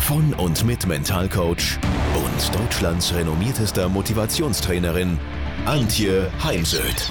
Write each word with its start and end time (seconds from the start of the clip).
von 0.00 0.34
und 0.34 0.64
mit 0.64 0.86
Mentalcoach 0.86 1.78
und 2.14 2.54
Deutschlands 2.58 3.14
renommiertester 3.14 3.88
Motivationstrainerin 3.88 5.18
Antje 5.66 6.30
Heimsöth. 6.42 7.10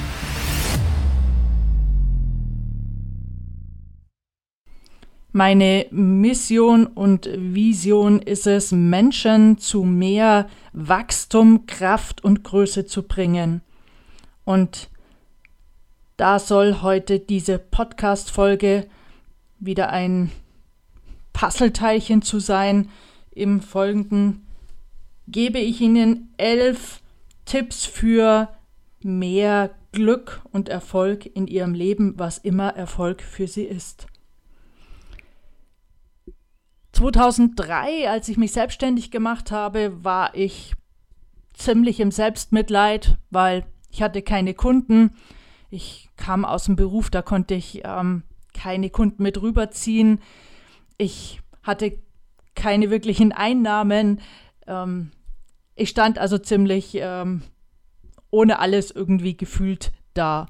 Meine 5.31 5.85
Mission 5.91 6.88
und 6.88 7.29
Vision 7.31 8.21
ist 8.21 8.48
es, 8.48 8.71
Menschen 8.71 9.59
zu 9.59 9.84
mehr 9.84 10.48
Wachstum, 10.73 11.67
Kraft 11.67 12.23
und 12.23 12.43
Größe 12.43 12.85
zu 12.85 13.03
bringen. 13.03 13.62
Und 14.43 14.90
da 16.17 16.40
soll 16.40 16.81
heute 16.81 17.20
diese 17.20 17.59
Podcast-Folge 17.59 18.87
wieder 19.59 19.91
ein 19.91 20.31
Puzzleteilchen 21.40 22.21
zu 22.21 22.40
sein. 22.40 22.90
Im 23.32 23.62
Folgenden 23.62 24.45
gebe 25.26 25.59
ich 25.59 25.79
Ihnen 25.79 26.34
elf 26.35 27.01
Tipps 27.45 27.85
für 27.85 28.49
mehr 29.01 29.70
Glück 29.93 30.41
und 30.51 30.67
Erfolg 30.67 31.26
in 31.26 31.48
Ihrem 31.48 31.73
Leben, 31.73 32.15
was 32.17 32.40
immer 32.40 32.76
Erfolg 32.76 33.21
für 33.21 33.48
Sie 33.48 33.63
ist. 33.63 34.07
2003, 36.91 38.10
als 38.10 38.27
ich 38.27 38.35
mich 38.35 38.51
selbstständig 38.51 39.10
gemacht 39.10 39.49
habe, 39.49 40.04
war 40.04 40.35
ich 40.35 40.73
ziemlich 41.54 42.01
im 42.01 42.12
Selbstmitleid, 42.12 43.17
weil 43.29 43.65
ich 43.91 44.01
hatte 44.01 44.21
keine 44.23 44.54
Kunden. 44.54 45.12
Ich 45.70 46.10
kam 46.17 46.43
aus 46.43 46.65
dem 46.65 46.76
Beruf, 46.76 47.10
da 47.10 47.21
konnte 47.21 47.54
ich 47.54 47.84
ähm, 47.85 48.23
keine 48.54 48.90
Kunden 48.90 49.23
mit 49.23 49.41
rüberziehen. 49.41 50.20
Ich 51.01 51.39
hatte 51.63 51.97
keine 52.55 52.89
wirklichen 52.89 53.31
Einnahmen. 53.31 54.19
Ähm, 54.67 55.11
ich 55.75 55.89
stand 55.89 56.19
also 56.19 56.37
ziemlich 56.37 56.91
ähm, 56.95 57.41
ohne 58.31 58.59
alles 58.59 58.91
irgendwie 58.91 59.37
gefühlt 59.37 59.93
da. 60.13 60.47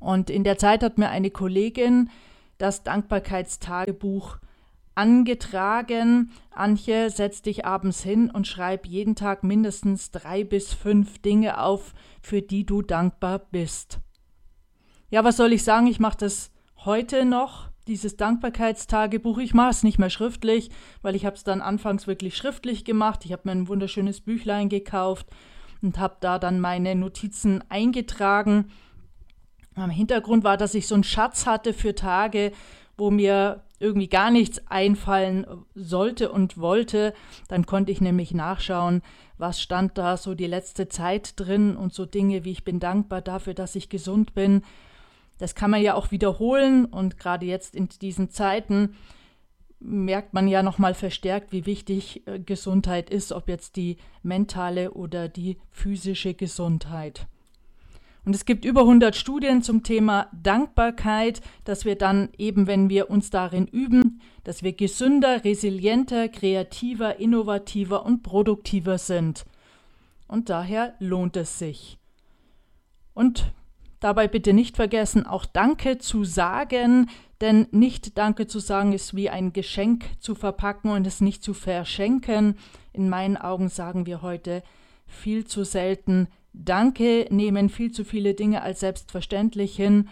Und 0.00 0.28
in 0.28 0.42
der 0.42 0.58
Zeit 0.58 0.82
hat 0.82 0.98
mir 0.98 1.08
eine 1.08 1.30
Kollegin 1.30 2.10
das 2.58 2.82
Dankbarkeitstagebuch 2.82 4.38
angetragen. 4.96 6.32
Antje, 6.50 7.08
setz 7.08 7.40
dich 7.42 7.64
abends 7.64 8.02
hin 8.02 8.28
und 8.28 8.48
schreib 8.48 8.86
jeden 8.86 9.14
Tag 9.14 9.44
mindestens 9.44 10.10
drei 10.10 10.42
bis 10.42 10.72
fünf 10.72 11.20
Dinge 11.20 11.60
auf, 11.60 11.94
für 12.20 12.42
die 12.42 12.66
du 12.66 12.82
dankbar 12.82 13.38
bist. 13.38 14.00
Ja, 15.10 15.22
was 15.22 15.36
soll 15.36 15.52
ich 15.52 15.62
sagen? 15.62 15.86
Ich 15.86 16.00
mache 16.00 16.18
das 16.18 16.50
heute 16.84 17.24
noch, 17.24 17.71
dieses 17.86 18.16
Dankbarkeitstagebuch. 18.16 19.38
Ich 19.38 19.54
mache 19.54 19.70
es 19.70 19.82
nicht 19.82 19.98
mehr 19.98 20.10
schriftlich, 20.10 20.70
weil 21.02 21.16
ich 21.16 21.26
habe 21.26 21.36
es 21.36 21.44
dann 21.44 21.60
anfangs 21.60 22.06
wirklich 22.06 22.36
schriftlich 22.36 22.84
gemacht. 22.84 23.24
Ich 23.24 23.32
habe 23.32 23.42
mir 23.44 23.52
ein 23.52 23.68
wunderschönes 23.68 24.20
Büchlein 24.20 24.68
gekauft 24.68 25.26
und 25.82 25.98
habe 25.98 26.16
da 26.20 26.38
dann 26.38 26.60
meine 26.60 26.94
Notizen 26.94 27.62
eingetragen. 27.68 28.70
Am 29.74 29.90
Hintergrund 29.90 30.44
war, 30.44 30.56
dass 30.56 30.74
ich 30.74 30.86
so 30.86 30.94
einen 30.94 31.04
Schatz 31.04 31.46
hatte 31.46 31.72
für 31.72 31.94
Tage, 31.94 32.52
wo 32.96 33.10
mir 33.10 33.62
irgendwie 33.78 34.08
gar 34.08 34.30
nichts 34.30 34.62
einfallen 34.68 35.44
sollte 35.74 36.30
und 36.30 36.58
wollte, 36.58 37.14
dann 37.48 37.66
konnte 37.66 37.90
ich 37.90 38.00
nämlich 38.00 38.32
nachschauen, 38.32 39.02
was 39.38 39.60
stand 39.60 39.98
da 39.98 40.16
so 40.16 40.34
die 40.34 40.46
letzte 40.46 40.88
Zeit 40.88 41.34
drin 41.40 41.76
und 41.76 41.92
so 41.92 42.06
Dinge 42.06 42.44
wie 42.44 42.52
ich 42.52 42.64
bin 42.64 42.78
dankbar 42.78 43.22
dafür, 43.22 43.54
dass 43.54 43.74
ich 43.74 43.88
gesund 43.88 44.34
bin. 44.34 44.62
Das 45.42 45.56
kann 45.56 45.72
man 45.72 45.82
ja 45.82 45.94
auch 45.94 46.12
wiederholen 46.12 46.84
und 46.84 47.18
gerade 47.18 47.46
jetzt 47.46 47.74
in 47.74 47.88
diesen 47.88 48.30
Zeiten 48.30 48.94
merkt 49.80 50.34
man 50.34 50.46
ja 50.46 50.62
nochmal 50.62 50.94
verstärkt, 50.94 51.50
wie 51.50 51.66
wichtig 51.66 52.24
äh, 52.28 52.38
Gesundheit 52.38 53.10
ist, 53.10 53.32
ob 53.32 53.48
jetzt 53.48 53.74
die 53.74 53.96
mentale 54.22 54.92
oder 54.92 55.28
die 55.28 55.56
physische 55.72 56.34
Gesundheit. 56.34 57.26
Und 58.24 58.36
es 58.36 58.44
gibt 58.44 58.64
über 58.64 58.82
100 58.82 59.16
Studien 59.16 59.62
zum 59.62 59.82
Thema 59.82 60.28
Dankbarkeit, 60.32 61.40
dass 61.64 61.84
wir 61.84 61.96
dann 61.98 62.28
eben, 62.38 62.68
wenn 62.68 62.88
wir 62.88 63.10
uns 63.10 63.30
darin 63.30 63.66
üben, 63.66 64.20
dass 64.44 64.62
wir 64.62 64.74
gesünder, 64.74 65.42
resilienter, 65.42 66.28
kreativer, 66.28 67.18
innovativer 67.18 68.06
und 68.06 68.22
produktiver 68.22 68.96
sind. 68.96 69.44
Und 70.28 70.50
daher 70.50 70.94
lohnt 71.00 71.36
es 71.36 71.58
sich. 71.58 71.98
Und 73.12 73.52
dabei 74.02 74.28
bitte 74.28 74.52
nicht 74.52 74.76
vergessen, 74.76 75.26
auch 75.26 75.46
Danke 75.46 75.98
zu 75.98 76.24
sagen, 76.24 77.08
denn 77.40 77.66
nicht 77.70 78.18
Danke 78.18 78.46
zu 78.46 78.58
sagen 78.58 78.92
ist 78.92 79.14
wie 79.14 79.30
ein 79.30 79.52
Geschenk 79.52 80.04
zu 80.20 80.34
verpacken 80.34 80.90
und 80.90 81.06
es 81.06 81.20
nicht 81.20 81.42
zu 81.42 81.54
verschenken. 81.54 82.56
In 82.92 83.08
meinen 83.08 83.36
Augen 83.36 83.68
sagen 83.68 84.06
wir 84.06 84.22
heute 84.22 84.62
viel 85.06 85.46
zu 85.46 85.64
selten 85.64 86.28
Danke 86.54 87.26
nehmen 87.30 87.70
viel 87.70 87.92
zu 87.92 88.04
viele 88.04 88.34
Dinge 88.34 88.62
als 88.62 88.80
selbstverständlich 88.80 89.74
hin 89.74 90.08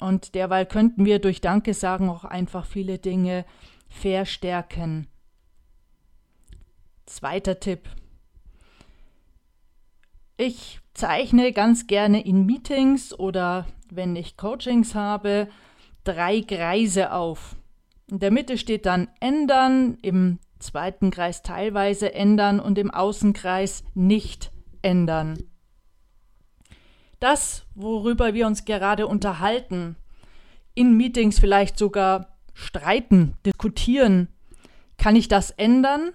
und 0.00 0.34
derweil 0.34 0.66
könnten 0.66 1.04
wir 1.04 1.18
durch 1.18 1.40
Danke 1.40 1.74
sagen 1.74 2.08
auch 2.08 2.24
einfach 2.24 2.64
viele 2.64 2.98
Dinge 2.98 3.44
verstärken. 3.88 5.06
Zweiter 7.06 7.60
Tipp. 7.60 7.88
Ich 10.36 10.80
zeichne 10.94 11.52
ganz 11.52 11.86
gerne 11.86 12.24
in 12.24 12.46
Meetings 12.46 13.18
oder 13.18 13.66
wenn 13.90 14.16
ich 14.16 14.36
Coachings 14.36 14.94
habe, 14.94 15.48
drei 16.04 16.40
Kreise 16.40 17.12
auf. 17.12 17.56
In 18.10 18.18
der 18.20 18.30
Mitte 18.30 18.58
steht 18.58 18.86
dann 18.86 19.08
ändern, 19.20 19.98
im 20.02 20.38
zweiten 20.58 21.10
Kreis 21.10 21.42
teilweise 21.42 22.14
ändern 22.14 22.60
und 22.60 22.78
im 22.78 22.90
Außenkreis 22.90 23.84
nicht 23.94 24.50
ändern 24.82 25.38
das, 27.24 27.64
worüber 27.74 28.34
wir 28.34 28.46
uns 28.46 28.66
gerade 28.66 29.06
unterhalten, 29.06 29.96
in 30.74 30.94
Meetings 30.94 31.38
vielleicht 31.38 31.78
sogar 31.78 32.36
streiten, 32.52 33.32
diskutieren, 33.46 34.28
kann 34.98 35.16
ich 35.16 35.26
das 35.26 35.50
ändern, 35.50 36.12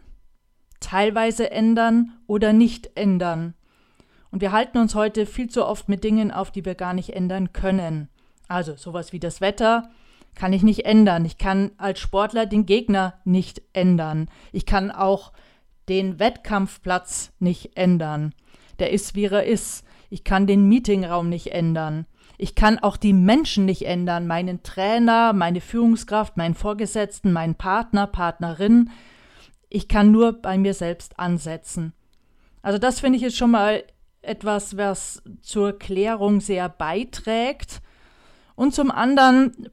teilweise 0.80 1.50
ändern 1.50 2.20
oder 2.28 2.54
nicht 2.54 2.92
ändern? 2.96 3.56
Und 4.32 4.42
wir 4.42 4.52
halten 4.52 4.78
uns 4.78 4.96
heute 4.96 5.26
viel 5.26 5.50
zu 5.50 5.66
oft 5.66 5.90
mit 5.90 6.04
Dingen 6.04 6.32
auf, 6.32 6.52
die 6.52 6.66
wir 6.66 6.76
gar 6.76 6.94
nicht 6.94 7.12
ändern 7.12 7.54
können. 7.54 8.10
Also 8.48 8.76
sowas 8.76 9.14
wie 9.14 9.20
das 9.20 9.42
Wetter 9.42 9.90
kann 10.36 10.54
ich 10.54 10.64
nicht 10.64 10.86
ändern. 10.86 11.26
Ich 11.26 11.38
kann 11.38 11.72
als 11.78 12.00
Sportler 12.00 12.46
den 12.46 12.66
Gegner 12.66 13.16
nicht 13.26 13.62
ändern. 13.74 14.30
Ich 14.52 14.66
kann 14.66 14.92
auch 14.92 15.34
den 15.90 16.20
Wettkampfplatz 16.20 17.32
nicht 17.40 17.76
ändern. 17.76 18.34
Der 18.78 18.92
ist, 18.92 19.16
wie 19.16 19.26
er 19.26 19.44
ist. 19.44 19.84
Ich 20.10 20.24
kann 20.24 20.48
den 20.48 20.68
Meetingraum 20.68 21.30
nicht 21.30 21.52
ändern. 21.52 22.06
Ich 22.38 22.56
kann 22.56 22.80
auch 22.80 22.96
die 22.96 23.12
Menschen 23.12 23.66
nicht 23.66 23.86
ändern, 23.86 24.26
meinen 24.26 24.64
Trainer, 24.64 25.34
meine 25.34 25.60
Führungskraft, 25.60 26.38
meinen 26.38 26.56
Vorgesetzten, 26.56 27.34
meinen 27.34 27.56
Partner, 27.56 28.08
Partnerin. 28.08 28.92
Ich 29.68 29.90
kann 29.90 30.12
nur 30.12 30.34
bei 30.34 30.58
mir 30.58 30.74
selbst 30.74 31.20
ansetzen. 31.20 31.92
Also 32.62 32.78
das 32.78 33.02
finde 33.02 33.18
ich 33.18 33.24
jetzt 33.24 33.38
schon 33.38 33.52
mal 33.52 33.84
etwas, 34.22 34.78
was 34.78 35.22
zur 35.42 35.78
Klärung 35.78 36.42
sehr 36.42 36.70
beiträgt. 36.70 37.82
Und 38.56 38.74
zum 38.74 38.92
anderen, 38.92 39.70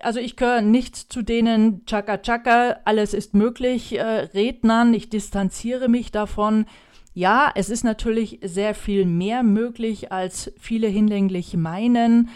also 0.00 0.20
ich 0.20 0.36
gehöre 0.36 0.60
nicht 0.60 0.96
zu 0.96 1.22
denen 1.22 1.86
Chaka 1.86 2.18
Chaka, 2.18 2.80
alles 2.84 3.14
ist 3.14 3.34
möglich, 3.34 3.98
äh, 3.98 4.02
Rednern. 4.02 4.92
Ich 4.94 5.08
distanziere 5.08 5.88
mich 5.88 6.10
davon. 6.10 6.66
Ja, 7.14 7.50
es 7.54 7.70
ist 7.70 7.82
natürlich 7.82 8.40
sehr 8.42 8.74
viel 8.74 9.06
mehr 9.06 9.42
möglich, 9.42 10.12
als 10.12 10.52
viele 10.58 10.86
hinlänglich 10.86 11.56
meinen. 11.56 12.28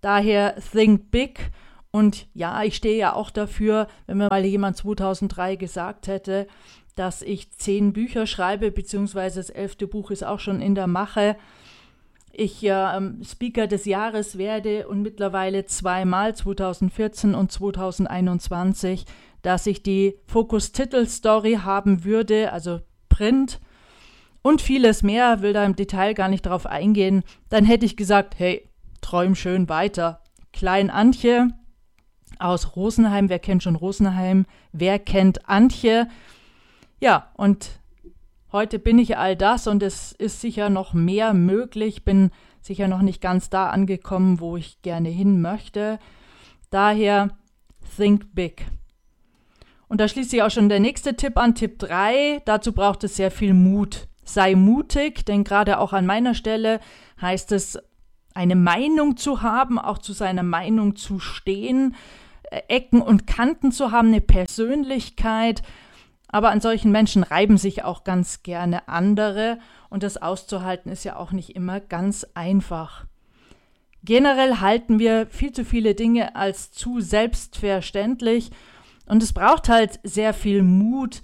Daher 0.00 0.54
think 0.72 1.10
big. 1.10 1.50
Und 1.90 2.28
ja, 2.34 2.62
ich 2.62 2.76
stehe 2.76 2.96
ja 2.96 3.12
auch 3.12 3.30
dafür, 3.30 3.88
wenn 4.06 4.18
mir 4.18 4.28
mal 4.28 4.44
jemand 4.44 4.76
2003 4.76 5.56
gesagt 5.56 6.06
hätte, 6.06 6.46
dass 6.94 7.22
ich 7.22 7.50
zehn 7.52 7.92
Bücher 7.92 8.26
schreibe, 8.26 8.70
beziehungsweise 8.70 9.40
das 9.40 9.50
elfte 9.50 9.86
Buch 9.86 10.10
ist 10.10 10.24
auch 10.24 10.40
schon 10.40 10.60
in 10.60 10.74
der 10.74 10.86
Mache. 10.86 11.36
Ich 12.32 12.64
äh, 12.64 13.00
Speaker 13.24 13.66
des 13.66 13.84
Jahres 13.84 14.38
werde 14.38 14.88
und 14.88 15.02
mittlerweile 15.02 15.66
zweimal, 15.66 16.34
2014 16.34 17.34
und 17.34 17.52
2021, 17.52 19.04
dass 19.42 19.66
ich 19.66 19.82
die 19.82 20.16
Fokus-Titel-Story 20.26 21.60
haben 21.62 22.04
würde, 22.04 22.52
also 22.52 22.80
Print 23.08 23.60
und 24.42 24.60
vieles 24.60 25.02
mehr, 25.02 25.42
will 25.42 25.52
da 25.52 25.64
im 25.64 25.76
Detail 25.76 26.14
gar 26.14 26.28
nicht 26.28 26.42
drauf 26.42 26.66
eingehen, 26.66 27.22
dann 27.48 27.64
hätte 27.64 27.86
ich 27.86 27.96
gesagt, 27.96 28.34
hey, 28.38 28.68
träum 29.00 29.34
schön 29.34 29.68
weiter. 29.68 30.22
Klein 30.52 30.90
Antje 30.90 31.48
aus 32.38 32.74
Rosenheim, 32.76 33.28
wer 33.28 33.38
kennt 33.38 33.62
schon 33.62 33.76
Rosenheim, 33.76 34.46
wer 34.72 34.98
kennt 34.98 35.48
Antje? 35.48 36.08
Ja, 37.04 37.28
und 37.34 37.68
heute 38.50 38.78
bin 38.78 38.98
ich 38.98 39.18
all 39.18 39.36
das 39.36 39.66
und 39.66 39.82
es 39.82 40.12
ist 40.12 40.40
sicher 40.40 40.70
noch 40.70 40.94
mehr 40.94 41.34
möglich, 41.34 42.02
bin 42.02 42.30
sicher 42.62 42.88
noch 42.88 43.02
nicht 43.02 43.20
ganz 43.20 43.50
da 43.50 43.68
angekommen, 43.68 44.40
wo 44.40 44.56
ich 44.56 44.80
gerne 44.80 45.10
hin 45.10 45.42
möchte. 45.42 45.98
Daher 46.70 47.36
think 47.94 48.34
big. 48.34 48.64
Und 49.86 50.00
da 50.00 50.08
schließt 50.08 50.30
sich 50.30 50.42
auch 50.42 50.50
schon 50.50 50.70
der 50.70 50.80
nächste 50.80 51.14
Tipp 51.14 51.36
an, 51.36 51.54
Tipp 51.54 51.78
3. 51.78 52.40
Dazu 52.46 52.72
braucht 52.72 53.04
es 53.04 53.16
sehr 53.16 53.30
viel 53.30 53.52
Mut. 53.52 54.08
Sei 54.24 54.54
mutig, 54.54 55.26
denn 55.26 55.44
gerade 55.44 55.80
auch 55.80 55.92
an 55.92 56.06
meiner 56.06 56.32
Stelle 56.32 56.80
heißt 57.20 57.52
es, 57.52 57.78
eine 58.32 58.56
Meinung 58.56 59.18
zu 59.18 59.42
haben, 59.42 59.78
auch 59.78 59.98
zu 59.98 60.14
seiner 60.14 60.42
Meinung 60.42 60.96
zu 60.96 61.18
stehen, 61.18 61.96
äh, 62.44 62.62
Ecken 62.68 63.02
und 63.02 63.26
Kanten 63.26 63.72
zu 63.72 63.92
haben, 63.92 64.08
eine 64.08 64.22
Persönlichkeit. 64.22 65.62
Aber 66.28 66.50
an 66.50 66.60
solchen 66.60 66.90
Menschen 66.90 67.22
reiben 67.22 67.58
sich 67.58 67.84
auch 67.84 68.04
ganz 68.04 68.42
gerne 68.42 68.88
andere 68.88 69.58
und 69.88 70.02
das 70.02 70.16
auszuhalten 70.20 70.90
ist 70.90 71.04
ja 71.04 71.16
auch 71.16 71.32
nicht 71.32 71.54
immer 71.54 71.80
ganz 71.80 72.26
einfach. 72.34 73.04
Generell 74.02 74.60
halten 74.60 74.98
wir 74.98 75.26
viel 75.28 75.52
zu 75.52 75.64
viele 75.64 75.94
Dinge 75.94 76.36
als 76.36 76.72
zu 76.72 77.00
selbstverständlich 77.00 78.50
und 79.06 79.22
es 79.22 79.32
braucht 79.32 79.68
halt 79.68 80.00
sehr 80.02 80.34
viel 80.34 80.62
Mut, 80.62 81.22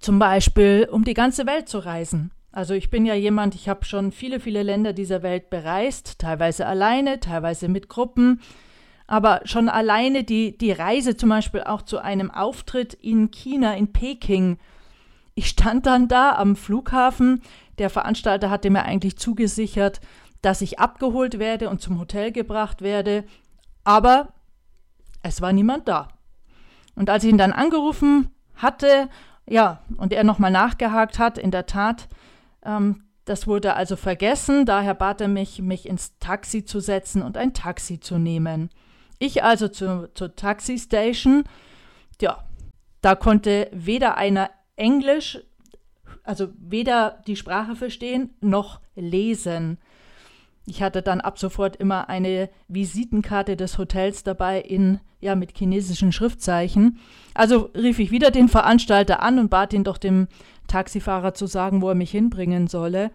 zum 0.00 0.18
Beispiel 0.18 0.88
um 0.90 1.04
die 1.04 1.14
ganze 1.14 1.46
Welt 1.46 1.68
zu 1.68 1.78
reisen. 1.78 2.32
Also 2.50 2.74
ich 2.74 2.90
bin 2.90 3.06
ja 3.06 3.14
jemand, 3.14 3.54
ich 3.54 3.68
habe 3.68 3.86
schon 3.86 4.12
viele, 4.12 4.38
viele 4.38 4.62
Länder 4.62 4.92
dieser 4.92 5.22
Welt 5.22 5.48
bereist, 5.48 6.18
teilweise 6.18 6.66
alleine, 6.66 7.18
teilweise 7.18 7.68
mit 7.68 7.88
Gruppen. 7.88 8.40
Aber 9.06 9.40
schon 9.44 9.68
alleine 9.68 10.24
die, 10.24 10.56
die 10.56 10.72
Reise 10.72 11.16
zum 11.16 11.28
Beispiel 11.28 11.62
auch 11.62 11.82
zu 11.82 11.98
einem 11.98 12.30
Auftritt 12.30 12.94
in 12.94 13.30
China, 13.30 13.74
in 13.74 13.92
Peking. 13.92 14.58
Ich 15.34 15.48
stand 15.48 15.86
dann 15.86 16.08
da 16.08 16.36
am 16.36 16.56
Flughafen. 16.56 17.42
Der 17.78 17.90
Veranstalter 17.90 18.50
hatte 18.50 18.70
mir 18.70 18.84
eigentlich 18.84 19.16
zugesichert, 19.16 20.00
dass 20.40 20.60
ich 20.60 20.78
abgeholt 20.78 21.38
werde 21.38 21.68
und 21.70 21.80
zum 21.80 21.98
Hotel 21.98 22.32
gebracht 22.32 22.82
werde. 22.82 23.24
Aber 23.84 24.32
es 25.22 25.40
war 25.40 25.52
niemand 25.52 25.88
da. 25.88 26.08
Und 26.94 27.10
als 27.10 27.24
ich 27.24 27.30
ihn 27.30 27.38
dann 27.38 27.52
angerufen 27.52 28.30
hatte, 28.54 29.08
ja, 29.48 29.82
und 29.96 30.12
er 30.12 30.24
nochmal 30.24 30.50
nachgehakt 30.50 31.18
hat, 31.18 31.38
in 31.38 31.50
der 31.50 31.66
Tat, 31.66 32.08
ähm, 32.64 33.04
das 33.24 33.46
wurde 33.46 33.74
also 33.74 33.96
vergessen, 33.96 34.66
daher 34.66 34.94
bat 34.94 35.20
er 35.20 35.28
mich, 35.28 35.62
mich 35.62 35.88
ins 35.88 36.18
Taxi 36.18 36.64
zu 36.64 36.80
setzen 36.80 37.22
und 37.22 37.36
ein 37.36 37.54
Taxi 37.54 38.00
zu 38.00 38.18
nehmen. 38.18 38.70
Ich 39.22 39.44
also 39.44 39.68
zu, 39.68 40.10
zur 40.14 40.34
Taxistation, 40.34 41.44
ja, 42.20 42.42
da 43.02 43.14
konnte 43.14 43.70
weder 43.70 44.16
einer 44.16 44.50
Englisch, 44.74 45.38
also 46.24 46.48
weder 46.58 47.22
die 47.28 47.36
Sprache 47.36 47.76
verstehen, 47.76 48.30
noch 48.40 48.80
lesen. 48.96 49.78
Ich 50.66 50.82
hatte 50.82 51.02
dann 51.02 51.20
ab 51.20 51.38
sofort 51.38 51.76
immer 51.76 52.08
eine 52.08 52.50
Visitenkarte 52.66 53.56
des 53.56 53.78
Hotels 53.78 54.24
dabei 54.24 54.60
in 54.60 54.98
ja 55.20 55.36
mit 55.36 55.56
chinesischen 55.56 56.10
Schriftzeichen. 56.10 56.98
Also 57.32 57.70
rief 57.76 58.00
ich 58.00 58.10
wieder 58.10 58.32
den 58.32 58.48
Veranstalter 58.48 59.22
an 59.22 59.38
und 59.38 59.50
bat 59.50 59.72
ihn 59.72 59.84
doch 59.84 59.98
dem 59.98 60.26
Taxifahrer 60.66 61.32
zu 61.32 61.46
sagen, 61.46 61.80
wo 61.80 61.90
er 61.90 61.94
mich 61.94 62.10
hinbringen 62.10 62.66
solle. 62.66 63.12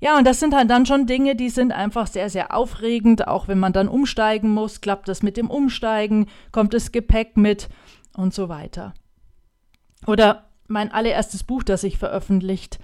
Ja, 0.00 0.16
und 0.16 0.26
das 0.26 0.38
sind 0.38 0.54
halt 0.54 0.70
dann 0.70 0.86
schon 0.86 1.06
Dinge, 1.06 1.34
die 1.34 1.50
sind 1.50 1.72
einfach 1.72 2.06
sehr, 2.06 2.30
sehr 2.30 2.54
aufregend, 2.54 3.26
auch 3.26 3.48
wenn 3.48 3.58
man 3.58 3.72
dann 3.72 3.88
umsteigen 3.88 4.50
muss, 4.50 4.80
klappt 4.80 5.08
das 5.08 5.22
mit 5.22 5.36
dem 5.36 5.50
Umsteigen, 5.50 6.26
kommt 6.52 6.72
das 6.72 6.92
Gepäck 6.92 7.36
mit 7.36 7.68
und 8.16 8.32
so 8.32 8.48
weiter. 8.48 8.94
Oder 10.06 10.44
mein 10.68 10.92
allererstes 10.92 11.42
Buch, 11.42 11.64
das 11.64 11.82
ich 11.82 11.98
veröffentlicht 11.98 12.78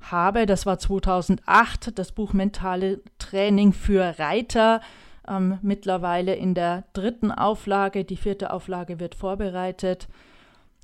habe. 0.00 0.46
Das 0.46 0.66
war 0.66 0.78
2008, 0.78 1.98
das 1.98 2.12
Buch 2.12 2.32
Mentale 2.32 3.00
Training 3.18 3.72
für 3.72 4.18
Reiter. 4.18 4.80
Ähm, 5.28 5.58
mittlerweile 5.62 6.34
in 6.34 6.54
der 6.54 6.84
dritten 6.92 7.30
Auflage. 7.30 8.04
Die 8.04 8.16
vierte 8.16 8.52
Auflage 8.52 9.00
wird 9.00 9.14
vorbereitet. 9.14 10.08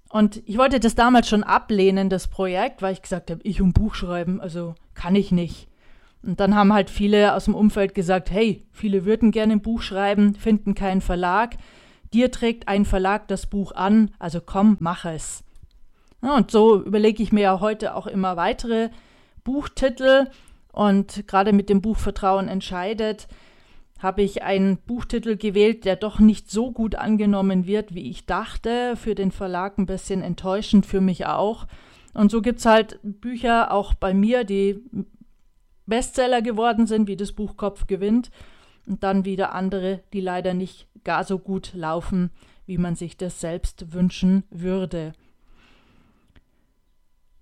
Und 0.08 0.42
ich 0.46 0.58
wollte 0.58 0.78
das 0.78 0.94
damals 0.94 1.28
schon 1.28 1.42
ablehnen, 1.42 2.10
das 2.10 2.28
Projekt, 2.28 2.82
weil 2.82 2.92
ich 2.92 3.02
gesagt 3.02 3.30
habe, 3.30 3.40
ich 3.44 3.62
um 3.62 3.72
Buch 3.72 3.94
schreiben, 3.94 4.40
also 4.40 4.74
kann 4.94 5.14
ich 5.14 5.32
nicht. 5.32 5.68
Und 6.22 6.38
dann 6.38 6.54
haben 6.54 6.72
halt 6.72 6.90
viele 6.90 7.34
aus 7.34 7.46
dem 7.46 7.54
Umfeld 7.54 7.94
gesagt, 7.94 8.30
hey, 8.30 8.64
viele 8.70 9.04
würden 9.04 9.32
gerne 9.32 9.54
ein 9.54 9.62
Buch 9.62 9.82
schreiben, 9.82 10.34
finden 10.34 10.74
keinen 10.74 11.00
Verlag. 11.00 11.56
Dir 12.12 12.30
trägt 12.30 12.68
ein 12.68 12.84
Verlag 12.84 13.26
das 13.28 13.46
Buch 13.46 13.72
an, 13.72 14.10
also 14.18 14.40
komm, 14.44 14.76
mach 14.80 15.04
es. 15.04 15.42
Ja, 16.22 16.36
und 16.36 16.50
so 16.50 16.82
überlege 16.82 17.22
ich 17.22 17.32
mir 17.32 17.40
ja 17.40 17.60
heute 17.60 17.96
auch 17.96 18.06
immer 18.06 18.36
weitere 18.36 18.90
Buchtitel 19.42 20.28
und 20.72 21.26
gerade 21.26 21.52
mit 21.52 21.68
dem 21.68 21.82
Buch 21.82 21.98
Vertrauen 21.98 22.48
entscheidet, 22.48 23.26
habe 23.98 24.22
ich 24.22 24.42
einen 24.42 24.78
Buchtitel 24.78 25.36
gewählt, 25.36 25.84
der 25.84 25.96
doch 25.96 26.18
nicht 26.18 26.50
so 26.50 26.72
gut 26.72 26.96
angenommen 26.96 27.66
wird, 27.66 27.94
wie 27.94 28.10
ich 28.10 28.26
dachte. 28.26 28.96
Für 28.96 29.14
den 29.14 29.30
Verlag 29.30 29.78
ein 29.78 29.86
bisschen 29.86 30.22
enttäuschend, 30.22 30.86
für 30.86 31.00
mich 31.00 31.26
auch. 31.26 31.66
Und 32.12 32.30
so 32.30 32.42
gibt 32.42 32.58
es 32.58 32.66
halt 32.66 32.98
Bücher 33.02 33.70
auch 33.70 33.94
bei 33.94 34.12
mir, 34.12 34.44
die 34.44 34.82
Bestseller 35.86 36.42
geworden 36.42 36.86
sind, 36.86 37.08
wie 37.08 37.16
das 37.16 37.32
Buch 37.32 37.56
Kopf 37.56 37.86
gewinnt. 37.86 38.30
Und 38.86 39.02
dann 39.02 39.24
wieder 39.24 39.54
andere, 39.54 40.00
die 40.12 40.20
leider 40.20 40.54
nicht 40.54 40.88
gar 41.04 41.24
so 41.24 41.38
gut 41.38 41.72
laufen, 41.74 42.30
wie 42.66 42.78
man 42.78 42.96
sich 42.96 43.16
das 43.16 43.40
selbst 43.40 43.92
wünschen 43.92 44.44
würde 44.50 45.12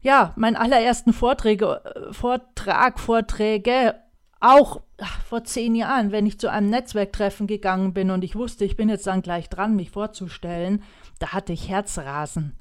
ja, 0.02 0.32
meinen 0.36 0.56
allerersten 0.56 1.12
Vorträge, 1.12 1.82
äh, 1.84 2.12
Vortrag, 2.12 2.98
Vorträge, 2.98 3.94
auch 4.40 4.80
vor 5.28 5.44
zehn 5.44 5.74
Jahren, 5.74 6.12
wenn 6.12 6.26
ich 6.26 6.40
zu 6.40 6.50
einem 6.50 6.70
Netzwerktreffen 6.70 7.46
gegangen 7.46 7.92
bin 7.92 8.10
und 8.10 8.24
ich 8.24 8.36
wusste, 8.36 8.64
ich 8.64 8.76
bin 8.76 8.88
jetzt 8.88 9.06
dann 9.06 9.22
gleich 9.22 9.50
dran, 9.50 9.76
mich 9.76 9.90
vorzustellen, 9.90 10.82
da 11.18 11.32
hatte 11.32 11.52
ich 11.52 11.68
Herzrasen. 11.68 12.56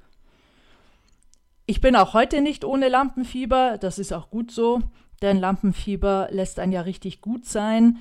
Ich 1.66 1.80
bin 1.80 1.96
auch 1.96 2.14
heute 2.14 2.42
nicht 2.42 2.66
ohne 2.66 2.90
Lampenfieber, 2.90 3.78
das 3.78 4.00
ist 4.00 4.12
auch 4.12 4.30
gut 4.30 4.52
so, 4.52 4.82
denn 5.20 5.38
Lampenfieber 5.38 6.30
lässt 6.32 6.60
einen 6.60 6.72
ja 6.72 6.82
richtig 6.82 7.22
gut 7.22 7.46
sein. 7.46 7.98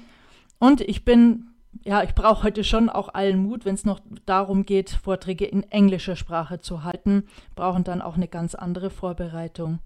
Und 0.59 0.81
ich 0.81 1.05
bin 1.05 1.49
ja, 1.85 2.03
ich 2.03 2.15
brauche 2.15 2.43
heute 2.43 2.65
schon 2.65 2.89
auch 2.89 3.15
allen 3.15 3.39
Mut, 3.39 3.65
wenn 3.65 3.75
es 3.75 3.85
noch 3.85 4.01
darum 4.27 4.65
geht, 4.65 4.91
Vorträge 4.91 5.45
in 5.45 5.63
englischer 5.65 6.17
Sprache 6.17 6.61
zu 6.61 6.83
halten, 6.85 7.25
brauchen 7.55 7.85
dann 7.85 8.03
auch 8.03 8.17
eine 8.17 8.29
ganz 8.29 8.55
andere 8.55 8.91
Vorbereitung. 8.91 9.79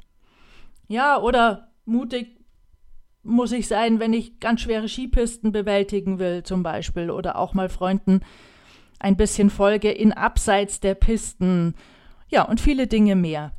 Ja, 0.88 1.20
oder 1.20 1.68
mutig 1.84 2.38
muss 3.22 3.52
ich 3.52 3.68
sein, 3.68 4.00
wenn 4.00 4.12
ich 4.12 4.40
ganz 4.40 4.62
schwere 4.62 4.88
Skipisten 4.88 5.52
bewältigen 5.52 6.18
will, 6.18 6.42
zum 6.42 6.62
Beispiel, 6.62 7.10
oder 7.10 7.36
auch 7.36 7.54
mal 7.54 7.68
Freunden 7.68 8.20
ein 8.98 9.16
bisschen 9.16 9.50
Folge 9.50 9.90
in 9.90 10.12
Abseits 10.12 10.80
der 10.80 10.94
Pisten. 10.94 11.74
Ja, 12.28 12.42
und 12.42 12.60
viele 12.60 12.86
Dinge 12.86 13.16
mehr. 13.16 13.52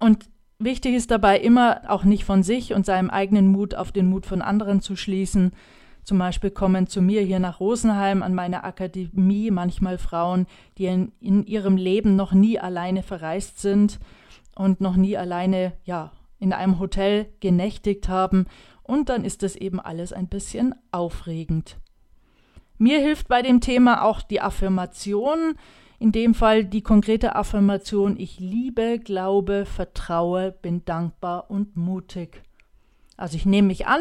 Und 0.00 0.28
wichtig 0.64 0.94
ist 0.94 1.10
dabei 1.10 1.38
immer 1.38 1.82
auch 1.88 2.04
nicht 2.04 2.24
von 2.24 2.42
sich 2.42 2.74
und 2.74 2.86
seinem 2.86 3.10
eigenen 3.10 3.48
Mut 3.48 3.74
auf 3.74 3.92
den 3.92 4.06
Mut 4.06 4.26
von 4.26 4.42
anderen 4.42 4.80
zu 4.80 4.96
schließen, 4.96 5.52
zum 6.04 6.18
Beispiel 6.18 6.50
kommen 6.50 6.88
zu 6.88 7.00
mir 7.00 7.22
hier 7.22 7.38
nach 7.38 7.60
Rosenheim 7.60 8.22
an 8.22 8.34
meine 8.34 8.64
Akademie 8.64 9.50
manchmal 9.50 9.98
Frauen, 9.98 10.46
die 10.76 10.86
in, 10.86 11.12
in 11.20 11.46
ihrem 11.46 11.76
Leben 11.76 12.16
noch 12.16 12.32
nie 12.32 12.58
alleine 12.58 13.02
verreist 13.02 13.60
sind 13.60 14.00
und 14.56 14.80
noch 14.80 14.96
nie 14.96 15.16
alleine, 15.16 15.74
ja, 15.84 16.10
in 16.40 16.52
einem 16.52 16.80
Hotel 16.80 17.26
genächtigt 17.38 18.08
haben. 18.08 18.46
Und 18.82 19.10
dann 19.10 19.24
ist 19.24 19.44
es 19.44 19.54
eben 19.54 19.78
alles 19.78 20.12
ein 20.12 20.26
bisschen 20.26 20.74
aufregend. 20.90 21.76
Mir 22.78 22.98
hilft 22.98 23.28
bei 23.28 23.42
dem 23.42 23.60
Thema 23.60 24.02
auch 24.02 24.22
die 24.22 24.40
Affirmation, 24.40 25.54
in 26.02 26.10
dem 26.10 26.34
Fall 26.34 26.64
die 26.64 26.82
konkrete 26.82 27.36
Affirmation, 27.36 28.18
ich 28.18 28.40
liebe, 28.40 28.98
glaube, 28.98 29.66
vertraue, 29.66 30.50
bin 30.50 30.84
dankbar 30.84 31.48
und 31.48 31.76
mutig. 31.76 32.42
Also 33.16 33.36
ich 33.36 33.46
nehme 33.46 33.68
mich 33.68 33.86
an, 33.86 34.00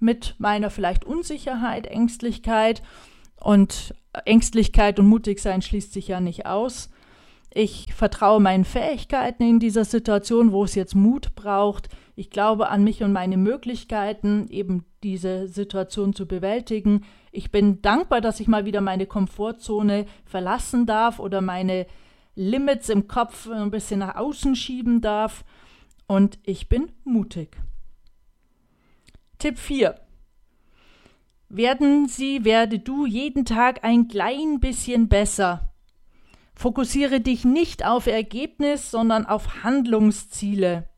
mit 0.00 0.36
meiner 0.38 0.70
vielleicht 0.70 1.04
Unsicherheit, 1.04 1.86
Ängstlichkeit. 1.86 2.82
Und 3.38 3.94
Ängstlichkeit 4.24 4.98
und 4.98 5.06
mutig 5.06 5.38
sein 5.38 5.60
schließt 5.60 5.92
sich 5.92 6.08
ja 6.08 6.18
nicht 6.18 6.46
aus. 6.46 6.88
Ich 7.52 7.92
vertraue 7.92 8.40
meinen 8.40 8.64
Fähigkeiten 8.64 9.42
in 9.42 9.60
dieser 9.60 9.84
Situation, 9.84 10.50
wo 10.50 10.64
es 10.64 10.74
jetzt 10.74 10.94
Mut 10.94 11.34
braucht. 11.34 11.90
Ich 12.16 12.30
glaube 12.30 12.70
an 12.70 12.84
mich 12.84 13.02
und 13.02 13.12
meine 13.12 13.36
Möglichkeiten, 13.36 14.48
eben 14.48 14.86
diese 15.02 15.46
Situation 15.46 16.14
zu 16.14 16.26
bewältigen. 16.26 17.04
Ich 17.36 17.50
bin 17.50 17.82
dankbar, 17.82 18.20
dass 18.20 18.38
ich 18.38 18.46
mal 18.46 18.64
wieder 18.64 18.80
meine 18.80 19.06
Komfortzone 19.06 20.06
verlassen 20.24 20.86
darf 20.86 21.18
oder 21.18 21.40
meine 21.40 21.86
Limits 22.36 22.88
im 22.88 23.08
Kopf 23.08 23.48
ein 23.48 23.72
bisschen 23.72 23.98
nach 23.98 24.14
außen 24.14 24.54
schieben 24.54 25.00
darf. 25.00 25.44
und 26.06 26.38
ich 26.44 26.68
bin 26.68 26.92
mutig. 27.02 27.56
Tipp 29.38 29.58
4. 29.58 29.96
Werden 31.48 32.06
Sie, 32.06 32.44
werde 32.44 32.78
du 32.78 33.04
jeden 33.04 33.44
Tag 33.44 33.82
ein 33.82 34.06
klein 34.06 34.60
bisschen 34.60 35.08
besser. 35.08 35.72
Fokussiere 36.54 37.20
dich 37.20 37.44
nicht 37.44 37.84
auf 37.84 38.06
Ergebnis, 38.06 38.92
sondern 38.92 39.26
auf 39.26 39.64
Handlungsziele. 39.64 40.88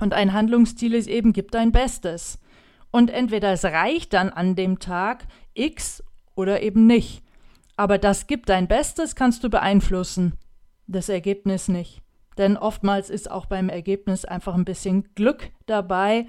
Und 0.00 0.14
ein 0.14 0.32
Handlungsziel 0.32 0.94
ist 0.94 1.08
eben, 1.08 1.34
gib 1.34 1.50
dein 1.50 1.72
Bestes. 1.72 2.38
Und 2.90 3.10
entweder 3.10 3.52
es 3.52 3.64
reicht 3.64 4.12
dann 4.12 4.28
an 4.28 4.54
dem 4.54 4.78
Tag 4.78 5.26
X 5.54 6.02
oder 6.34 6.62
eben 6.62 6.86
nicht. 6.86 7.22
Aber 7.76 7.98
das 7.98 8.26
gibt 8.26 8.48
dein 8.48 8.68
Bestes, 8.68 9.14
kannst 9.14 9.44
du 9.44 9.50
beeinflussen. 9.50 10.34
Das 10.86 11.08
Ergebnis 11.08 11.68
nicht. 11.68 12.02
Denn 12.38 12.56
oftmals 12.56 13.10
ist 13.10 13.30
auch 13.30 13.46
beim 13.46 13.68
Ergebnis 13.68 14.24
einfach 14.24 14.54
ein 14.54 14.64
bisschen 14.64 15.14
Glück 15.14 15.50
dabei 15.66 16.26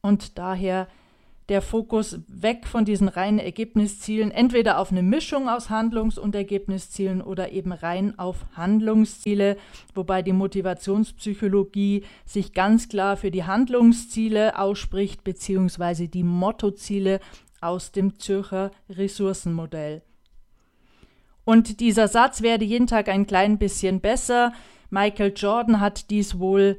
und 0.00 0.38
daher 0.38 0.88
der 1.48 1.62
Fokus 1.62 2.18
weg 2.26 2.66
von 2.66 2.84
diesen 2.84 3.06
reinen 3.06 3.38
Ergebniszielen, 3.38 4.32
entweder 4.32 4.78
auf 4.78 4.90
eine 4.90 5.02
Mischung 5.02 5.48
aus 5.48 5.70
Handlungs- 5.70 6.18
und 6.18 6.34
Ergebniszielen 6.34 7.22
oder 7.22 7.52
eben 7.52 7.72
rein 7.72 8.18
auf 8.18 8.46
Handlungsziele, 8.54 9.56
wobei 9.94 10.22
die 10.22 10.32
Motivationspsychologie 10.32 12.04
sich 12.24 12.52
ganz 12.52 12.88
klar 12.88 13.16
für 13.16 13.30
die 13.30 13.44
Handlungsziele 13.44 14.58
ausspricht, 14.58 15.22
beziehungsweise 15.22 16.08
die 16.08 16.24
Mottoziele 16.24 17.20
aus 17.60 17.92
dem 17.92 18.18
Zürcher 18.18 18.70
Ressourcenmodell. 18.88 20.02
Und 21.44 21.80
dieser 21.80 22.08
Satz 22.08 22.42
werde 22.42 22.64
jeden 22.64 22.86
Tag 22.86 23.08
ein 23.08 23.26
klein 23.26 23.58
bisschen 23.58 24.00
besser. 24.00 24.52
Michael 24.90 25.32
Jordan 25.36 25.80
hat 25.80 26.10
dies 26.10 26.38
wohl 26.38 26.78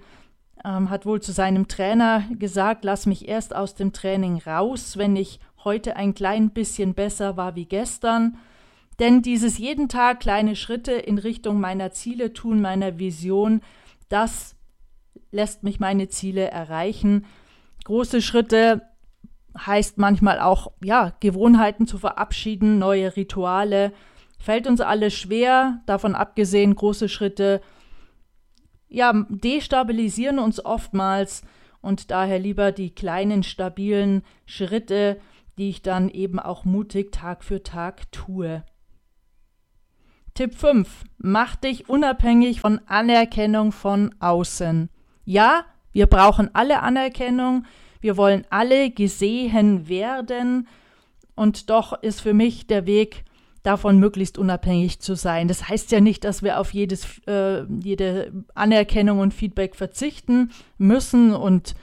ähm, 0.66 0.90
hat 0.90 1.06
wohl 1.06 1.22
zu 1.22 1.32
seinem 1.32 1.68
Trainer 1.68 2.24
gesagt, 2.38 2.84
lass 2.84 3.06
mich 3.06 3.28
erst 3.28 3.56
aus 3.56 3.76
dem 3.76 3.94
Training 3.94 4.42
raus, 4.46 4.98
wenn 4.98 5.16
ich 5.16 5.40
heute 5.64 5.96
ein 5.96 6.14
klein 6.14 6.50
bisschen 6.52 6.94
besser 6.94 7.38
war 7.38 7.56
wie 7.56 7.66
gestern. 7.66 8.38
Denn 9.00 9.22
dieses 9.22 9.58
jeden 9.58 9.90
Tag 9.90 10.20
kleine 10.20 10.56
Schritte 10.56 10.94
in 10.94 11.20
Richtung 11.20 11.60
meiner 11.60 11.92
Ziele 11.92 12.34
tun, 12.34 12.62
meiner 12.62 12.98
Vision, 12.98 13.62
das 14.10 14.56
lässt 15.32 15.64
mich 15.64 15.80
meine 15.80 16.10
Ziele 16.10 16.50
erreichen. 16.50 17.26
Große 17.84 18.22
Schritte 18.22 18.82
heißt 19.66 19.98
manchmal 19.98 20.40
auch, 20.40 20.72
ja, 20.84 21.14
Gewohnheiten 21.20 21.88
zu 21.88 21.98
verabschieden, 21.98 22.80
neue 22.80 23.16
Rituale. 23.16 23.94
Fällt 24.40 24.68
uns 24.68 24.82
alles 24.82 25.14
schwer, 25.14 25.82
davon 25.86 26.16
abgesehen, 26.16 26.76
große 26.76 27.10
Schritte 27.10 27.62
ja, 28.90 29.14
destabilisieren 29.30 30.40
uns 30.40 30.64
oftmals 30.64 31.44
und 31.82 32.12
daher 32.12 32.40
lieber 32.40 32.72
die 32.72 32.94
kleinen, 32.94 33.44
stabilen 33.44 34.24
Schritte, 34.46 35.20
die 35.58 35.70
ich 35.70 35.82
dann 35.82 36.10
eben 36.10 36.40
auch 36.40 36.66
mutig 36.66 37.12
Tag 37.12 37.44
für 37.44 37.64
Tag 37.64 38.12
tue. 38.12 38.64
Tipp 40.34 40.56
5. 40.56 41.04
Mach 41.18 41.56
dich 41.56 41.90
unabhängig 41.90 42.62
von 42.62 42.80
Anerkennung 42.88 43.72
von 43.72 44.14
außen. 44.20 44.90
Ja, 45.26 45.66
wir 45.92 46.08
brauchen 46.08 46.54
alle 46.54 46.82
Anerkennung, 46.82 47.66
wir 48.08 48.16
wollen 48.16 48.46
alle 48.50 48.90
gesehen 48.90 49.90
werden, 49.90 50.66
und 51.36 51.70
doch 51.70 52.02
ist 52.02 52.22
für 52.22 52.34
mich 52.34 52.68
der 52.68 52.86
Weg 52.86 53.26
davon 53.64 54.00
möglichst 54.00 54.38
unabhängig 54.38 55.02
zu 55.02 55.14
sein. 55.16 55.50
Das 55.50 55.68
heißt 55.68 55.92
ja 55.92 56.00
nicht, 56.00 56.24
dass 56.24 56.42
wir 56.42 56.58
auf 56.58 56.74
jedes, 56.74 57.20
äh, 57.28 57.64
jede 57.84 58.32
Anerkennung 58.56 59.20
und 59.20 59.34
Feedback 59.34 59.76
verzichten 59.76 60.52
müssen 60.78 61.36
und 61.36 61.76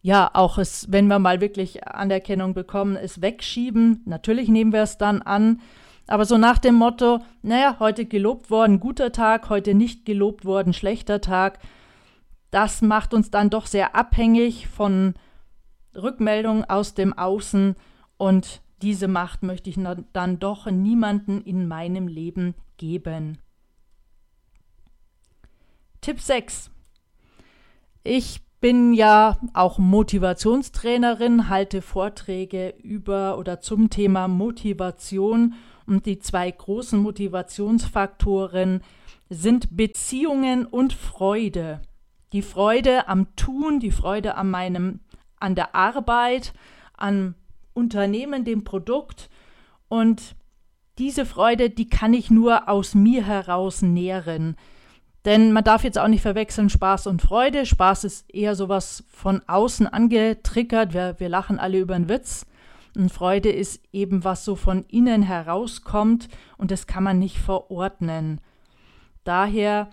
ja, 0.00 0.30
auch 0.32 0.56
es, 0.56 0.86
wenn 0.90 1.06
wir 1.08 1.18
mal 1.18 1.42
wirklich 1.42 1.86
Anerkennung 1.86 2.54
bekommen, 2.54 2.96
es 2.96 3.20
wegschieben. 3.20 4.02
Natürlich 4.06 4.48
nehmen 4.48 4.72
wir 4.72 4.82
es 4.82 4.96
dann 4.96 5.20
an. 5.20 5.60
Aber 6.06 6.24
so 6.24 6.38
nach 6.38 6.56
dem 6.56 6.76
Motto, 6.76 7.18
naja, 7.42 7.76
heute 7.78 8.06
gelobt 8.06 8.50
worden, 8.50 8.80
guter 8.80 9.12
Tag, 9.12 9.50
heute 9.50 9.74
nicht 9.74 10.06
gelobt 10.06 10.46
worden, 10.46 10.72
schlechter 10.72 11.20
Tag, 11.20 11.58
das 12.50 12.82
macht 12.82 13.14
uns 13.14 13.30
dann 13.30 13.50
doch 13.50 13.66
sehr 13.66 13.94
abhängig 13.94 14.68
von 14.68 15.14
Rückmeldungen 15.94 16.64
aus 16.64 16.94
dem 16.94 17.16
Außen 17.16 17.76
und 18.16 18.62
diese 18.82 19.08
Macht 19.08 19.42
möchte 19.42 19.70
ich 19.70 19.78
dann 20.12 20.38
doch 20.38 20.66
niemanden 20.70 21.42
in 21.42 21.68
meinem 21.68 22.08
Leben 22.08 22.54
geben. 22.76 23.38
Tipp 26.00 26.20
6. 26.20 26.70
Ich 28.02 28.40
bin 28.60 28.94
ja 28.94 29.38
auch 29.52 29.78
Motivationstrainerin, 29.78 31.48
halte 31.48 31.82
Vorträge 31.82 32.74
über 32.82 33.38
oder 33.38 33.60
zum 33.60 33.90
Thema 33.90 34.28
Motivation 34.28 35.54
und 35.86 36.06
die 36.06 36.18
zwei 36.18 36.50
großen 36.50 36.98
Motivationsfaktoren 36.98 38.82
sind 39.28 39.76
Beziehungen 39.76 40.66
und 40.66 40.92
Freude. 40.92 41.80
Die 42.32 42.42
Freude 42.42 43.08
am 43.08 43.34
Tun, 43.36 43.80
die 43.80 43.90
Freude 43.90 44.36
an 44.36 44.50
meinem 44.50 45.00
an 45.40 45.54
der 45.54 45.74
Arbeit, 45.74 46.52
an 46.96 47.34
Unternehmen, 47.72 48.44
dem 48.44 48.62
Produkt. 48.62 49.30
Und 49.88 50.36
diese 50.98 51.24
Freude, 51.24 51.70
die 51.70 51.88
kann 51.88 52.14
ich 52.14 52.30
nur 52.30 52.68
aus 52.68 52.94
mir 52.94 53.24
heraus 53.26 53.82
nähren. 53.82 54.56
Denn 55.24 55.52
man 55.52 55.64
darf 55.64 55.84
jetzt 55.84 55.98
auch 55.98 56.08
nicht 56.08 56.22
verwechseln 56.22 56.70
Spaß 56.70 57.06
und 57.06 57.22
Freude. 57.22 57.66
Spaß 57.66 58.04
ist 58.04 58.32
eher 58.32 58.54
sowas 58.54 59.04
von 59.08 59.42
außen 59.46 59.86
angetriggert. 59.86 60.94
Wir, 60.94 61.16
wir 61.18 61.28
lachen 61.28 61.58
alle 61.58 61.78
über 61.78 61.94
einen 61.94 62.08
Witz. 62.08 62.46
Und 62.96 63.12
Freude 63.12 63.50
ist 63.50 63.82
eben 63.92 64.24
was 64.24 64.44
so 64.44 64.56
von 64.56 64.84
innen 64.86 65.22
herauskommt 65.22 66.28
und 66.56 66.70
das 66.70 66.86
kann 66.86 67.04
man 67.04 67.18
nicht 67.18 67.38
verordnen. 67.38 68.40
Daher 69.22 69.90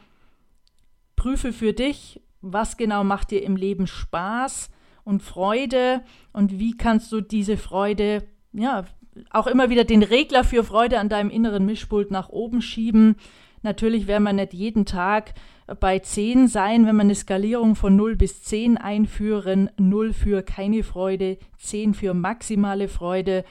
prüfe 1.15 1.53
für 1.53 1.73
dich, 1.73 2.21
was 2.53 2.77
genau 2.77 3.03
macht 3.03 3.31
dir 3.31 3.43
im 3.43 3.55
Leben 3.55 3.87
Spaß 3.87 4.69
und 5.03 5.23
Freude 5.23 6.01
und 6.33 6.59
wie 6.59 6.75
kannst 6.75 7.11
du 7.11 7.21
diese 7.21 7.57
Freude, 7.57 8.23
ja, 8.53 8.85
auch 9.31 9.47
immer 9.47 9.69
wieder 9.69 9.83
den 9.83 10.03
Regler 10.03 10.43
für 10.43 10.63
Freude 10.63 10.99
an 10.99 11.09
deinem 11.09 11.29
inneren 11.29 11.65
Mischpult 11.65 12.11
nach 12.11 12.29
oben 12.29 12.61
schieben. 12.61 13.15
Natürlich 13.63 14.07
werden 14.07 14.23
wir 14.23 14.33
nicht 14.33 14.53
jeden 14.53 14.85
Tag 14.85 15.33
bei 15.79 15.99
10 15.99 16.47
sein, 16.47 16.85
wenn 16.85 16.95
wir 16.95 17.01
eine 17.01 17.15
Skalierung 17.15 17.75
von 17.75 17.95
0 17.95 18.15
bis 18.15 18.43
10 18.43 18.77
einführen. 18.77 19.69
0 19.77 20.13
für 20.13 20.43
keine 20.43 20.83
Freude, 20.83 21.37
10 21.57 21.93
für 21.93 22.13
maximale 22.13 22.87
Freude. 22.87 23.43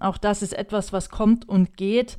Auch 0.00 0.18
das 0.18 0.42
ist 0.42 0.52
etwas, 0.52 0.92
was 0.92 1.08
kommt 1.08 1.48
und 1.48 1.76
geht. 1.76 2.18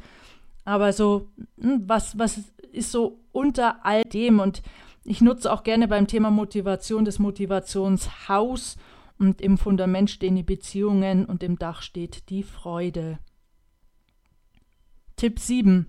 Aber 0.66 0.94
so, 0.94 1.28
hm, 1.60 1.84
was, 1.86 2.18
was 2.18 2.40
ist 2.72 2.92
so 2.92 3.20
unter 3.32 3.86
all 3.86 4.04
dem? 4.04 4.40
Und 4.40 4.64
ich 5.04 5.22
nutze 5.22 5.52
auch 5.52 5.64
gerne 5.64 5.88
beim 5.88 6.08
Thema 6.08 6.32
Motivation 6.32 7.06
das 7.06 7.20
Motivationshaus 7.20 8.78
und 9.20 9.42
im 9.42 9.58
Fundament 9.58 10.10
stehen 10.10 10.36
die 10.36 10.44
Beziehungen 10.44 11.26
und 11.26 11.44
im 11.44 11.58
Dach 11.58 11.82
steht 11.82 12.30
die 12.30 12.44
Freude. 12.44 13.20
Tipp 15.16 15.40
7. 15.40 15.88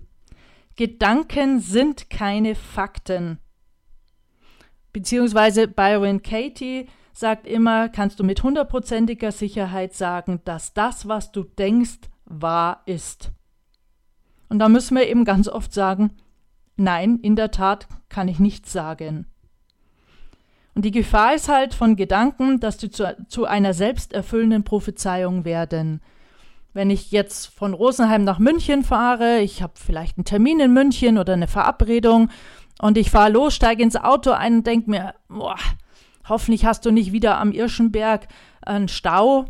Gedanken 0.75 1.59
sind 1.59 2.09
keine 2.09 2.55
Fakten. 2.55 3.39
Beziehungsweise 4.91 5.67
Byron 5.67 6.21
Katie 6.21 6.87
sagt 7.13 7.47
immer, 7.47 7.89
kannst 7.89 8.19
du 8.19 8.23
mit 8.23 8.43
hundertprozentiger 8.43 9.31
Sicherheit 9.31 9.93
sagen, 9.93 10.41
dass 10.43 10.73
das, 10.73 11.07
was 11.07 11.31
du 11.31 11.43
denkst, 11.43 12.09
wahr 12.25 12.81
ist. 12.85 13.31
Und 14.49 14.59
da 14.59 14.69
müssen 14.69 14.95
wir 14.95 15.07
eben 15.07 15.25
ganz 15.25 15.47
oft 15.47 15.73
sagen, 15.73 16.11
Nein, 16.77 17.19
in 17.21 17.35
der 17.35 17.51
Tat 17.51 17.87
kann 18.09 18.27
ich 18.27 18.39
nichts 18.39 18.71
sagen. 18.71 19.27
Und 20.73 20.83
die 20.83 20.91
Gefahr 20.91 21.33
ist 21.33 21.47
halt 21.47 21.73
von 21.73 21.95
Gedanken, 21.95 22.59
dass 22.59 22.79
sie 22.79 22.89
zu, 22.89 23.15
zu 23.29 23.45
einer 23.45 23.73
selbsterfüllenden 23.73 24.65
Prophezeiung 24.65 25.45
werden. 25.45 26.01
Wenn 26.73 26.89
ich 26.89 27.11
jetzt 27.11 27.47
von 27.47 27.73
Rosenheim 27.73 28.25
nach 28.25 28.39
München 28.39 28.83
fahre, 28.83 29.39
ich 29.39 29.63
habe 29.63 29.73
vielleicht 29.75 30.17
einen 30.17 30.25
Termin 30.25 30.59
in 30.59 30.73
München 30.73 31.17
oder 31.17 31.31
eine 31.31 31.47
Verabredung 31.47 32.29
und 32.81 32.97
ich 32.97 33.09
fahre 33.09 33.31
los, 33.31 33.55
steige 33.55 33.83
ins 33.83 33.95
Auto 33.95 34.31
ein 34.31 34.55
und 34.55 34.67
denke 34.67 34.89
mir, 34.89 35.15
boah, 35.29 35.55
hoffentlich 36.27 36.65
hast 36.65 36.85
du 36.85 36.91
nicht 36.91 37.13
wieder 37.13 37.37
am 37.37 37.53
Irschenberg 37.53 38.27
einen 38.61 38.89
Stau. 38.89 39.45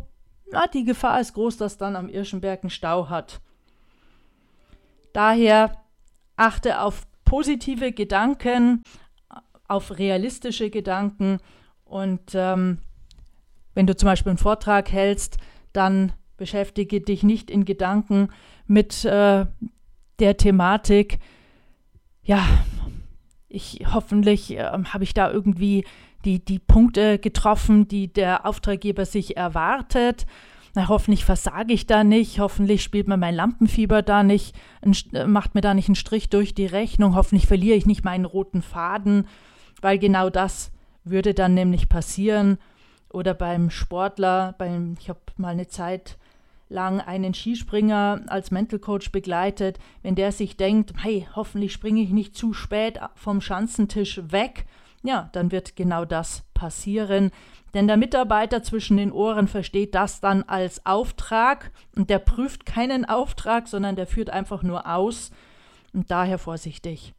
Na, 0.52 0.68
die 0.68 0.84
Gefahr 0.84 1.20
ist 1.20 1.34
groß, 1.34 1.56
dass 1.56 1.76
dann 1.76 1.96
am 1.96 2.08
Irschenberg 2.08 2.62
einen 2.62 2.70
Stau 2.70 3.08
hat. 3.08 3.40
Daher 5.12 5.72
achte 6.36 6.80
auf 6.80 7.02
positive 7.26 7.92
Gedanken, 7.92 8.82
auf 9.68 9.98
realistische 9.98 10.70
Gedanken. 10.70 11.38
Und 11.84 12.34
ähm, 12.34 12.78
wenn 13.74 13.86
du 13.86 13.94
zum 13.94 14.06
Beispiel 14.06 14.30
einen 14.30 14.38
Vortrag 14.38 14.90
hältst, 14.90 15.36
dann 15.74 16.12
beschäftige 16.38 17.02
dich 17.02 17.22
nicht 17.22 17.50
in 17.50 17.66
Gedanken 17.66 18.30
mit 18.66 19.04
äh, 19.04 19.46
der 20.18 20.36
Thematik, 20.38 21.18
ja, 22.22 22.44
ich 23.48 23.84
hoffentlich 23.92 24.56
äh, 24.56 24.64
habe 24.64 25.04
ich 25.04 25.14
da 25.14 25.30
irgendwie 25.30 25.84
die, 26.24 26.44
die 26.44 26.58
Punkte 26.58 27.18
getroffen, 27.18 27.86
die 27.86 28.12
der 28.12 28.46
Auftraggeber 28.46 29.04
sich 29.04 29.36
erwartet. 29.36 30.26
Na, 30.76 30.88
hoffentlich 30.88 31.24
versage 31.24 31.72
ich 31.72 31.86
da 31.86 32.04
nicht, 32.04 32.38
hoffentlich 32.38 32.82
spielt 32.82 33.08
mir 33.08 33.16
mein 33.16 33.34
Lampenfieber 33.34 34.02
da 34.02 34.22
nicht, 34.22 34.54
macht 35.26 35.54
mir 35.54 35.62
da 35.62 35.72
nicht 35.72 35.88
einen 35.88 35.94
Strich 35.94 36.28
durch 36.28 36.54
die 36.54 36.66
Rechnung, 36.66 37.14
hoffentlich 37.14 37.46
verliere 37.46 37.78
ich 37.78 37.86
nicht 37.86 38.04
meinen 38.04 38.26
roten 38.26 38.60
Faden, 38.60 39.26
weil 39.80 39.98
genau 39.98 40.28
das 40.28 40.70
würde 41.02 41.32
dann 41.32 41.54
nämlich 41.54 41.88
passieren. 41.88 42.58
Oder 43.08 43.32
beim 43.32 43.70
Sportler, 43.70 44.54
beim, 44.58 44.98
ich 45.00 45.08
habe 45.08 45.20
mal 45.38 45.48
eine 45.48 45.66
Zeit 45.66 46.18
lang 46.68 47.00
einen 47.00 47.32
Skispringer 47.32 48.20
als 48.26 48.50
Mental 48.50 48.78
Coach 48.78 49.12
begleitet, 49.12 49.78
wenn 50.02 50.14
der 50.14 50.30
sich 50.30 50.58
denkt, 50.58 50.92
hey, 50.98 51.26
hoffentlich 51.34 51.72
springe 51.72 52.02
ich 52.02 52.10
nicht 52.10 52.36
zu 52.36 52.52
spät 52.52 53.00
vom 53.14 53.40
Schanzentisch 53.40 54.20
weg, 54.30 54.66
ja, 55.02 55.30
dann 55.32 55.52
wird 55.52 55.74
genau 55.74 56.04
das 56.04 56.42
passieren. 56.52 57.30
Denn 57.76 57.88
der 57.88 57.98
Mitarbeiter 57.98 58.62
zwischen 58.62 58.96
den 58.96 59.12
Ohren 59.12 59.48
versteht 59.48 59.94
das 59.94 60.22
dann 60.22 60.44
als 60.44 60.86
Auftrag 60.86 61.72
und 61.94 62.08
der 62.08 62.18
prüft 62.18 62.64
keinen 62.64 63.04
Auftrag, 63.04 63.68
sondern 63.68 63.96
der 63.96 64.06
führt 64.06 64.30
einfach 64.30 64.62
nur 64.62 64.86
aus 64.90 65.30
und 65.92 66.10
daher 66.10 66.38
vorsichtig. 66.38 67.12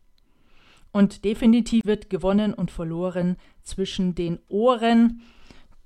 Und 0.92 1.26
definitiv 1.26 1.86
wird 1.86 2.10
gewonnen 2.10 2.56
und 2.56 2.72
verloren 2.72 3.38
zwischen 3.62 4.16
den 4.16 4.40
Ohren. 4.48 5.22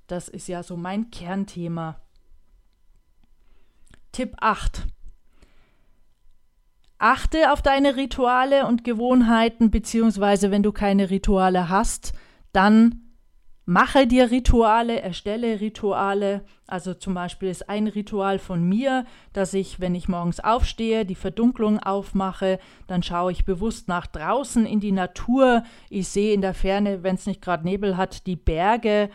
Das 0.07 0.29
ist 0.29 0.47
ja 0.47 0.63
so 0.63 0.77
mein 0.77 1.11
Kernthema. 1.11 1.99
Tipp 4.13 4.37
8. 4.39 4.87
Achte 6.97 7.51
auf 7.51 7.61
deine 7.61 7.97
Rituale 7.97 8.65
und 8.67 8.85
Gewohnheiten, 8.85 9.69
beziehungsweise 9.69 10.49
wenn 10.49 10.63
du 10.63 10.71
keine 10.71 11.09
Rituale 11.09 11.67
hast, 11.67 12.13
dann 12.53 13.10
mache 13.65 14.07
dir 14.07 14.31
Rituale, 14.31 15.01
erstelle 15.01 15.59
Rituale. 15.59 16.43
Also 16.67 16.93
zum 16.93 17.13
Beispiel 17.13 17.49
ist 17.49 17.69
ein 17.69 17.87
Ritual 17.87 18.39
von 18.39 18.63
mir, 18.63 19.05
dass 19.33 19.53
ich, 19.53 19.79
wenn 19.79 19.95
ich 19.95 20.07
morgens 20.07 20.39
aufstehe, 20.39 21.05
die 21.05 21.15
Verdunklung 21.15 21.79
aufmache, 21.79 22.59
dann 22.87 23.03
schaue 23.03 23.31
ich 23.31 23.45
bewusst 23.45 23.87
nach 23.87 24.07
draußen 24.07 24.65
in 24.65 24.79
die 24.79 24.91
Natur. 24.91 25.63
Ich 25.89 26.07
sehe 26.07 26.33
in 26.33 26.41
der 26.41 26.53
Ferne, 26.53 27.03
wenn 27.03 27.15
es 27.15 27.25
nicht 27.25 27.41
gerade 27.41 27.65
Nebel 27.65 27.97
hat, 27.97 28.27
die 28.27 28.35
Berge 28.35 29.09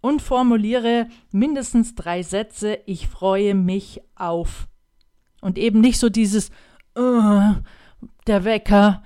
und 0.00 0.22
formuliere 0.22 1.08
mindestens 1.30 1.94
drei 1.94 2.22
Sätze, 2.22 2.78
ich 2.86 3.08
freue 3.08 3.54
mich 3.54 4.00
auf. 4.16 4.66
Und 5.40 5.58
eben 5.58 5.80
nicht 5.80 5.98
so 5.98 6.08
dieses, 6.08 6.50
uh, 6.98 7.54
der 8.26 8.44
Wecker, 8.44 9.02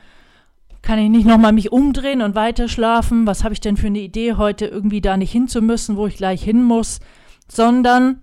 kann 0.84 0.98
ich 0.98 1.08
nicht 1.08 1.26
nochmal 1.26 1.52
mich 1.52 1.72
umdrehen 1.72 2.20
und 2.20 2.34
weiter 2.34 2.68
schlafen? 2.68 3.26
Was 3.26 3.42
habe 3.42 3.54
ich 3.54 3.60
denn 3.60 3.76
für 3.76 3.86
eine 3.86 4.00
Idee, 4.00 4.34
heute 4.34 4.66
irgendwie 4.66 5.00
da 5.00 5.16
nicht 5.16 5.32
hinzumüssen, 5.32 5.96
wo 5.96 6.06
ich 6.06 6.16
gleich 6.16 6.42
hin 6.44 6.62
muss? 6.62 7.00
Sondern 7.48 8.22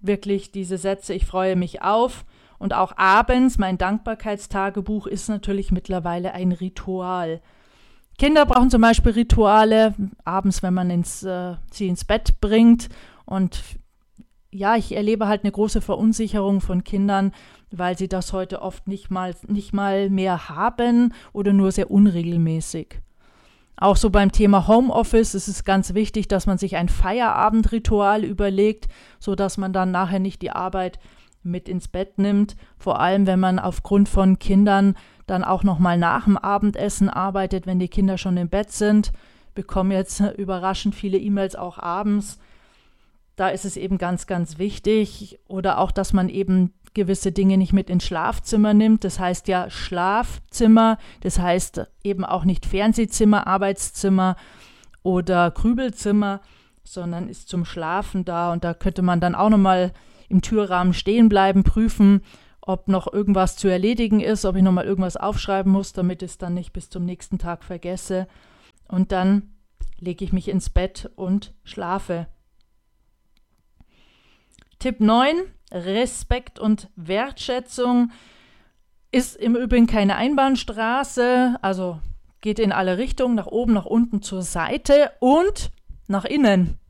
wirklich 0.00 0.50
diese 0.52 0.78
Sätze, 0.78 1.12
ich 1.12 1.26
freue 1.26 1.54
mich 1.54 1.82
auf. 1.82 2.24
Und 2.58 2.74
auch 2.74 2.96
abends, 2.96 3.58
mein 3.58 3.76
Dankbarkeitstagebuch 3.76 5.06
ist 5.06 5.28
natürlich 5.28 5.70
mittlerweile 5.70 6.32
ein 6.32 6.52
Ritual. 6.52 7.42
Kinder 8.18 8.46
brauchen 8.46 8.70
zum 8.70 8.80
Beispiel 8.80 9.12
Rituale, 9.12 9.94
abends, 10.24 10.62
wenn 10.62 10.74
man 10.74 10.88
ins, 10.88 11.22
äh, 11.22 11.56
sie 11.70 11.88
ins 11.88 12.04
Bett 12.04 12.40
bringt. 12.40 12.88
Und 13.26 13.60
ja, 14.52 14.76
ich 14.76 14.94
erlebe 14.94 15.26
halt 15.26 15.44
eine 15.44 15.52
große 15.52 15.80
Verunsicherung 15.80 16.60
von 16.60 16.84
Kindern, 16.84 17.32
weil 17.70 17.96
sie 17.96 18.08
das 18.08 18.32
heute 18.32 18.60
oft 18.60 18.86
nicht 18.86 19.10
mal, 19.10 19.34
nicht 19.48 19.72
mal 19.72 20.10
mehr 20.10 20.48
haben 20.48 21.14
oder 21.32 21.52
nur 21.54 21.72
sehr 21.72 21.90
unregelmäßig. 21.90 23.00
Auch 23.76 23.96
so 23.96 24.10
beim 24.10 24.30
Thema 24.30 24.68
Homeoffice 24.68 25.34
ist 25.34 25.48
es 25.48 25.64
ganz 25.64 25.94
wichtig, 25.94 26.28
dass 26.28 26.46
man 26.46 26.58
sich 26.58 26.76
ein 26.76 26.90
Feierabendritual 26.90 28.24
überlegt, 28.24 28.86
sodass 29.18 29.56
man 29.56 29.72
dann 29.72 29.90
nachher 29.90 30.20
nicht 30.20 30.42
die 30.42 30.50
Arbeit 30.50 30.98
mit 31.42 31.68
ins 31.68 31.88
Bett 31.88 32.18
nimmt, 32.18 32.54
vor 32.76 33.00
allem 33.00 33.26
wenn 33.26 33.40
man 33.40 33.58
aufgrund 33.58 34.08
von 34.08 34.38
Kindern 34.38 34.94
dann 35.26 35.42
auch 35.42 35.64
noch 35.64 35.78
mal 35.78 35.96
nach 35.96 36.24
dem 36.24 36.36
Abendessen 36.36 37.08
arbeitet, 37.08 37.66
wenn 37.66 37.78
die 37.78 37.88
Kinder 37.88 38.18
schon 38.18 38.36
im 38.36 38.50
Bett 38.50 38.70
sind. 38.70 39.12
Bekomme 39.54 39.94
jetzt 39.94 40.20
überraschend 40.36 40.94
viele 40.94 41.18
E-Mails 41.18 41.56
auch 41.56 41.78
abends. 41.78 42.38
Da 43.36 43.48
ist 43.48 43.64
es 43.64 43.76
eben 43.76 43.98
ganz, 43.98 44.26
ganz 44.26 44.58
wichtig. 44.58 45.38
Oder 45.48 45.78
auch, 45.78 45.90
dass 45.90 46.12
man 46.12 46.28
eben 46.28 46.72
gewisse 46.94 47.32
Dinge 47.32 47.56
nicht 47.56 47.72
mit 47.72 47.90
ins 47.90 48.04
Schlafzimmer 48.04 48.74
nimmt. 48.74 49.04
Das 49.04 49.18
heißt 49.18 49.48
ja 49.48 49.70
Schlafzimmer, 49.70 50.98
das 51.20 51.38
heißt 51.38 51.86
eben 52.04 52.24
auch 52.24 52.44
nicht 52.44 52.66
Fernsehzimmer, 52.66 53.46
Arbeitszimmer 53.46 54.36
oder 55.02 55.50
Grübelzimmer, 55.50 56.40
sondern 56.84 57.28
ist 57.28 57.48
zum 57.48 57.64
Schlafen 57.64 58.24
da. 58.24 58.52
Und 58.52 58.64
da 58.64 58.74
könnte 58.74 59.02
man 59.02 59.20
dann 59.20 59.34
auch 59.34 59.48
nochmal 59.48 59.92
im 60.28 60.42
Türrahmen 60.42 60.94
stehen 60.94 61.28
bleiben, 61.28 61.64
prüfen, 61.64 62.22
ob 62.60 62.88
noch 62.88 63.12
irgendwas 63.12 63.56
zu 63.56 63.68
erledigen 63.68 64.20
ist, 64.20 64.44
ob 64.44 64.56
ich 64.56 64.62
nochmal 64.62 64.84
irgendwas 64.84 65.16
aufschreiben 65.16 65.72
muss, 65.72 65.92
damit 65.92 66.22
ich 66.22 66.32
es 66.32 66.38
dann 66.38 66.54
nicht 66.54 66.72
bis 66.72 66.90
zum 66.90 67.04
nächsten 67.04 67.38
Tag 67.38 67.64
vergesse. 67.64 68.28
Und 68.88 69.12
dann 69.12 69.50
lege 69.98 70.24
ich 70.24 70.32
mich 70.32 70.48
ins 70.48 70.70
Bett 70.70 71.10
und 71.16 71.54
schlafe. 71.64 72.28
Tipp 74.82 74.98
9, 74.98 75.42
Respekt 75.70 76.58
und 76.58 76.90
Wertschätzung 76.96 78.10
ist 79.12 79.36
im 79.36 79.54
Übrigen 79.54 79.86
keine 79.86 80.16
Einbahnstraße, 80.16 81.56
also 81.62 82.00
geht 82.40 82.58
in 82.58 82.72
alle 82.72 82.98
Richtungen, 82.98 83.36
nach 83.36 83.46
oben, 83.46 83.74
nach 83.74 83.86
unten, 83.86 84.22
zur 84.22 84.42
Seite 84.42 85.12
und 85.20 85.70
nach 86.08 86.24
innen. 86.24 86.80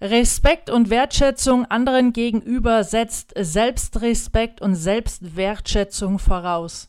Respekt 0.00 0.70
und 0.70 0.88
Wertschätzung 0.88 1.66
anderen 1.66 2.14
gegenüber 2.14 2.84
setzt 2.84 3.34
Selbstrespekt 3.38 4.62
und 4.62 4.76
Selbstwertschätzung 4.76 6.18
voraus. 6.18 6.88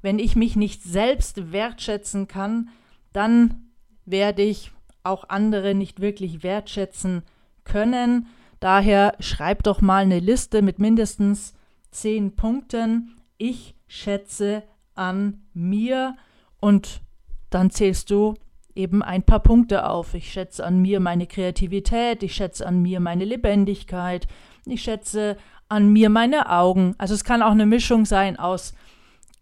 Wenn 0.00 0.18
ich 0.18 0.36
mich 0.36 0.56
nicht 0.56 0.82
selbst 0.82 1.52
wertschätzen 1.52 2.28
kann, 2.28 2.70
dann 3.12 3.74
werde 4.06 4.40
ich 4.40 4.72
auch 5.02 5.28
andere 5.28 5.74
nicht 5.74 6.00
wirklich 6.00 6.42
wertschätzen 6.42 7.24
können. 7.64 8.26
Daher 8.64 9.14
schreib 9.20 9.62
doch 9.64 9.82
mal 9.82 10.04
eine 10.04 10.20
Liste 10.20 10.62
mit 10.62 10.78
mindestens 10.78 11.52
zehn 11.90 12.34
Punkten. 12.34 13.20
Ich 13.36 13.74
schätze 13.86 14.62
an 14.94 15.42
mir 15.52 16.16
und 16.60 17.02
dann 17.50 17.68
zählst 17.68 18.08
du 18.08 18.32
eben 18.74 19.02
ein 19.02 19.22
paar 19.22 19.40
Punkte 19.40 19.86
auf. 19.86 20.14
Ich 20.14 20.32
schätze 20.32 20.64
an 20.64 20.80
mir 20.80 20.98
meine 21.00 21.26
Kreativität, 21.26 22.22
ich 22.22 22.34
schätze 22.34 22.66
an 22.66 22.80
mir 22.80 23.00
meine 23.00 23.26
Lebendigkeit, 23.26 24.26
ich 24.64 24.80
schätze 24.80 25.36
an 25.68 25.92
mir 25.92 26.08
meine 26.08 26.50
Augen. 26.50 26.94
Also 26.96 27.12
es 27.12 27.22
kann 27.22 27.42
auch 27.42 27.50
eine 27.50 27.66
Mischung 27.66 28.06
sein 28.06 28.38
aus 28.38 28.72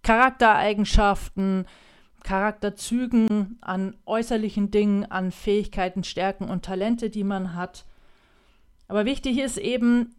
Charaktereigenschaften, 0.03 1.67
Charakterzügen, 2.25 3.59
an 3.61 3.95
äußerlichen 4.05 4.73
Dingen, 4.73 5.05
an 5.09 5.31
Fähigkeiten, 5.31 6.03
Stärken 6.03 6.51
und 6.51 6.65
Talente, 6.65 7.09
die 7.09 7.23
man 7.23 7.55
hat. 7.55 7.85
Aber 8.93 9.07
wichtig 9.07 9.39
ist 9.39 9.57
eben, 9.57 10.15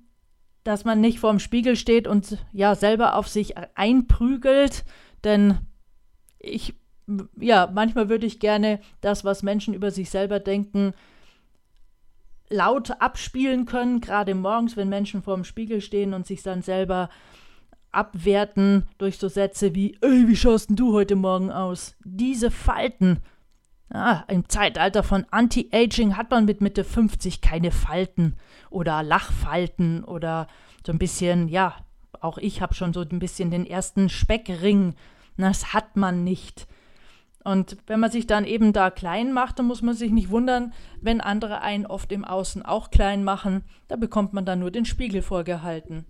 dass 0.63 0.83
man 0.83 0.99
nicht 0.99 1.19
vorm 1.19 1.37
Spiegel 1.37 1.75
steht 1.75 2.07
und 2.07 2.39
ja 2.53 2.73
selber 2.73 3.17
auf 3.17 3.27
sich 3.27 3.53
einprügelt, 3.75 4.83
denn 5.23 5.59
ich 6.39 6.73
ja, 7.39 7.69
manchmal 7.71 8.09
würde 8.09 8.25
ich 8.25 8.39
gerne 8.39 8.79
das, 8.99 9.23
was 9.23 9.43
Menschen 9.43 9.75
über 9.75 9.91
sich 9.91 10.09
selber 10.09 10.39
denken, 10.39 10.95
laut 12.49 12.99
abspielen 12.99 13.67
können, 13.67 14.01
gerade 14.01 14.33
morgens, 14.33 14.75
wenn 14.75 14.89
Menschen 14.89 15.21
vorm 15.21 15.43
Spiegel 15.43 15.79
stehen 15.79 16.15
und 16.15 16.25
sich 16.25 16.41
dann 16.41 16.63
selber 16.63 17.11
abwerten 17.91 18.87
durch 18.97 19.19
so 19.19 19.27
Sätze 19.27 19.75
wie, 19.75 19.99
ey, 20.01 20.27
wie 20.27 20.35
schaust 20.35 20.69
denn 20.69 20.77
du 20.77 20.93
heute 20.93 21.15
Morgen 21.15 21.51
aus? 21.51 21.95
Diese 22.03 22.49
Falten, 22.49 23.19
Ah, 23.89 24.23
Im 24.27 24.49
Zeitalter 24.49 25.03
von 25.03 25.25
Anti-Aging 25.29 26.17
hat 26.17 26.31
man 26.31 26.45
mit 26.45 26.61
Mitte 26.61 26.83
50 26.83 27.41
keine 27.41 27.71
Falten 27.71 28.37
oder 28.69 29.03
Lachfalten 29.03 30.03
oder 30.03 30.47
so 30.85 30.91
ein 30.91 30.97
bisschen, 30.97 31.47
ja, 31.47 31.75
auch 32.19 32.37
ich 32.37 32.61
habe 32.61 32.73
schon 32.73 32.93
so 32.93 33.01
ein 33.01 33.19
bisschen 33.19 33.51
den 33.51 33.65
ersten 33.65 34.09
Speckring. 34.09 34.95
Das 35.37 35.73
hat 35.73 35.95
man 35.95 36.23
nicht. 36.23 36.67
Und 37.43 37.77
wenn 37.87 37.99
man 37.99 38.11
sich 38.11 38.25
dann 38.25 38.45
eben 38.45 38.71
da 38.71 38.89
klein 38.89 39.33
macht, 39.33 39.59
dann 39.59 39.67
muss 39.67 39.81
man 39.81 39.95
sich 39.95 40.11
nicht 40.11 40.29
wundern, 40.29 40.73
wenn 41.01 41.19
andere 41.19 41.61
einen 41.61 41.85
oft 41.85 42.11
im 42.11 42.23
Außen 42.23 42.63
auch 42.63 42.89
klein 42.89 43.23
machen. 43.23 43.63
Da 43.89 43.97
bekommt 43.97 44.33
man 44.33 44.45
dann 44.45 44.59
nur 44.59 44.71
den 44.71 44.85
Spiegel 44.85 45.21
vorgehalten. 45.21 46.05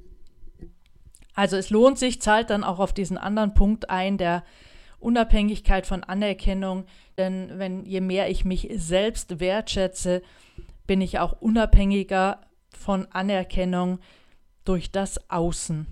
Also 1.33 1.57
es 1.57 1.71
lohnt 1.71 1.97
sich, 1.97 2.21
zahlt 2.21 2.51
dann 2.51 2.63
auch 2.63 2.77
auf 2.77 2.93
diesen 2.93 3.17
anderen 3.17 3.55
Punkt 3.55 3.89
ein, 3.89 4.19
der 4.19 4.43
Unabhängigkeit 4.99 5.87
von 5.87 6.03
Anerkennung, 6.03 6.85
denn 7.17 7.59
wenn 7.59 7.85
je 7.85 8.01
mehr 8.01 8.29
ich 8.29 8.45
mich 8.45 8.69
selbst 8.75 9.39
wertschätze, 9.39 10.21
bin 10.87 11.01
ich 11.01 11.19
auch 11.19 11.41
unabhängiger 11.41 12.41
von 12.69 13.05
Anerkennung 13.11 13.99
durch 14.65 14.91
das 14.91 15.29
Außen. 15.29 15.87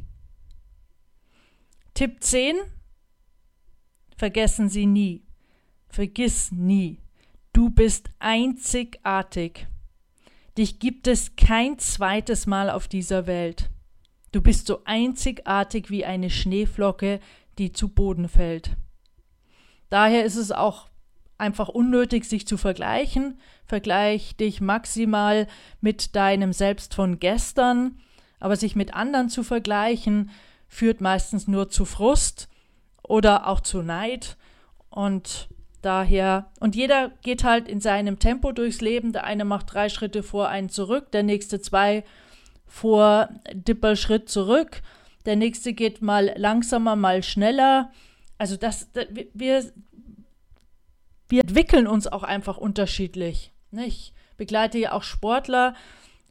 Tipp 1.93 2.23
10. 2.23 2.55
Vergessen 4.17 4.69
Sie 4.69 4.86
nie. 4.86 5.23
Vergiss 5.88 6.51
nie. 6.51 6.99
Du 7.53 7.69
bist 7.69 8.10
einzigartig. 8.19 9.67
Dich 10.57 10.79
gibt 10.79 11.07
es 11.07 11.36
kein 11.36 11.79
zweites 11.79 12.45
Mal 12.45 12.69
auf 12.69 12.88
dieser 12.88 13.27
Welt. 13.27 13.69
Du 14.31 14.41
bist 14.41 14.67
so 14.67 14.84
einzigartig 14.86 15.89
wie 15.89 16.05
eine 16.05 16.29
Schneeflocke, 16.29 17.19
die 17.57 17.73
zu 17.73 17.89
Boden 17.89 18.29
fällt. 18.29 18.77
Daher 19.89 20.23
ist 20.23 20.38
es 20.38 20.51
auch 20.51 20.90
einfach 21.41 21.67
unnötig, 21.67 22.25
sich 22.25 22.47
zu 22.47 22.56
vergleichen. 22.56 23.39
Vergleich 23.65 24.38
dich 24.38 24.62
maximal 24.62 25.47
mit 25.82 26.15
deinem 26.15 26.54
Selbst 26.54 26.93
von 26.93 27.19
gestern, 27.19 27.99
aber 28.39 28.56
sich 28.56 28.75
mit 28.75 28.93
anderen 28.93 29.30
zu 29.30 29.43
vergleichen, 29.43 30.30
führt 30.67 31.01
meistens 31.01 31.47
nur 31.47 31.69
zu 31.69 31.84
Frust 31.84 32.47
oder 33.04 33.47
auch 33.47 33.60
zu 33.60 33.82
Neid 33.82 34.38
und 34.89 35.49
daher, 35.82 36.51
und 36.60 36.75
jeder 36.75 37.12
geht 37.23 37.43
halt 37.43 37.67
in 37.67 37.82
seinem 37.82 38.19
Tempo 38.19 38.51
durchs 38.51 38.82
Leben. 38.82 39.13
Der 39.13 39.23
eine 39.23 39.45
macht 39.45 39.73
drei 39.73 39.89
Schritte 39.89 40.23
vor, 40.23 40.47
einen 40.47 40.69
zurück, 40.69 41.12
der 41.12 41.23
nächste 41.23 41.60
zwei 41.60 42.04
vor, 42.67 43.30
Dipper 43.54 43.95
Schritt 43.95 44.30
zurück, 44.30 44.82
der 45.25 45.36
nächste 45.36 45.73
geht 45.73 46.01
mal 46.01 46.34
langsamer, 46.38 46.95
mal 46.95 47.23
schneller. 47.23 47.91
Also 48.38 48.58
das, 48.58 48.89
wir, 49.34 49.71
wir 51.31 51.41
entwickeln 51.41 51.87
uns 51.87 52.07
auch 52.07 52.23
einfach 52.23 52.57
unterschiedlich. 52.57 53.51
Ich 53.71 54.13
begleite 54.37 54.77
ja 54.77 54.91
auch 54.91 55.03
Sportler. 55.03 55.73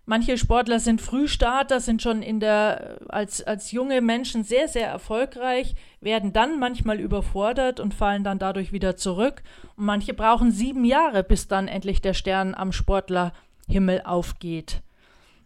Manche 0.05 0.37
Sportler 0.37 0.81
sind 0.81 1.01
Frühstarter, 1.01 1.81
sind 1.81 2.03
schon 2.03 2.23
in 2.23 2.41
der, 2.41 2.99
als, 3.09 3.43
als 3.43 3.73
junge 3.73 4.01
Menschen 4.01 4.45
sehr, 4.45 4.69
sehr 4.69 4.89
erfolgreich, 4.89 5.75
werden 6.01 6.33
dann 6.33 6.59
manchmal 6.59 7.01
überfordert 7.01 7.81
und 7.81 7.95
fallen 7.95 8.25
dann 8.25 8.39
dadurch 8.39 8.73
wieder 8.73 8.97
zurück. 8.97 9.43
Und 9.77 9.85
manche 9.85 10.13
brauchen 10.13 10.51
sieben 10.51 10.85
Jahre, 10.85 11.23
bis 11.23 11.49
dann 11.49 11.69
endlich 11.69 12.03
der 12.03 12.15
Stern 12.15 12.55
am 12.55 12.73
Sportlerhimmel 12.73 14.03
aufgeht. 14.05 14.83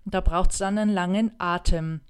Und 0.05 0.15
da 0.15 0.21
braucht 0.21 0.53
es 0.53 0.59
dann 0.59 0.79
einen 0.79 0.93
langen 0.93 1.33
Atem. 1.39 2.01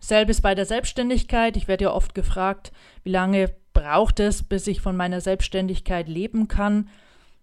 Selbes 0.00 0.40
bei 0.40 0.54
der 0.54 0.66
Selbstständigkeit. 0.66 1.56
Ich 1.56 1.68
werde 1.68 1.84
ja 1.84 1.92
oft 1.92 2.14
gefragt, 2.14 2.72
wie 3.04 3.10
lange 3.10 3.54
braucht 3.72 4.20
es, 4.20 4.42
bis 4.42 4.66
ich 4.66 4.80
von 4.80 4.96
meiner 4.96 5.20
Selbstständigkeit 5.20 6.08
leben 6.08 6.48
kann. 6.48 6.88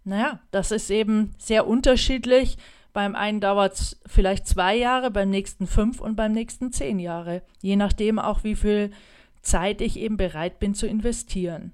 Naja, 0.03 0.39
das 0.51 0.71
ist 0.71 0.89
eben 0.89 1.33
sehr 1.37 1.67
unterschiedlich. 1.67 2.57
Beim 2.93 3.15
einen 3.15 3.39
dauert 3.39 3.73
es 3.73 3.99
vielleicht 4.05 4.47
zwei 4.47 4.75
Jahre, 4.75 5.11
beim 5.11 5.29
nächsten 5.29 5.67
fünf 5.67 6.01
und 6.01 6.15
beim 6.15 6.31
nächsten 6.31 6.71
zehn 6.71 6.99
Jahre. 6.99 7.43
Je 7.61 7.75
nachdem 7.75 8.17
auch, 8.19 8.43
wie 8.43 8.55
viel 8.55 8.91
Zeit 9.41 9.81
ich 9.81 9.97
eben 9.97 10.17
bereit 10.17 10.59
bin 10.59 10.73
zu 10.73 10.87
investieren. 10.87 11.71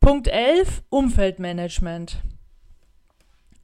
Punkt 0.00 0.26
11, 0.26 0.82
Umfeldmanagement. 0.88 2.16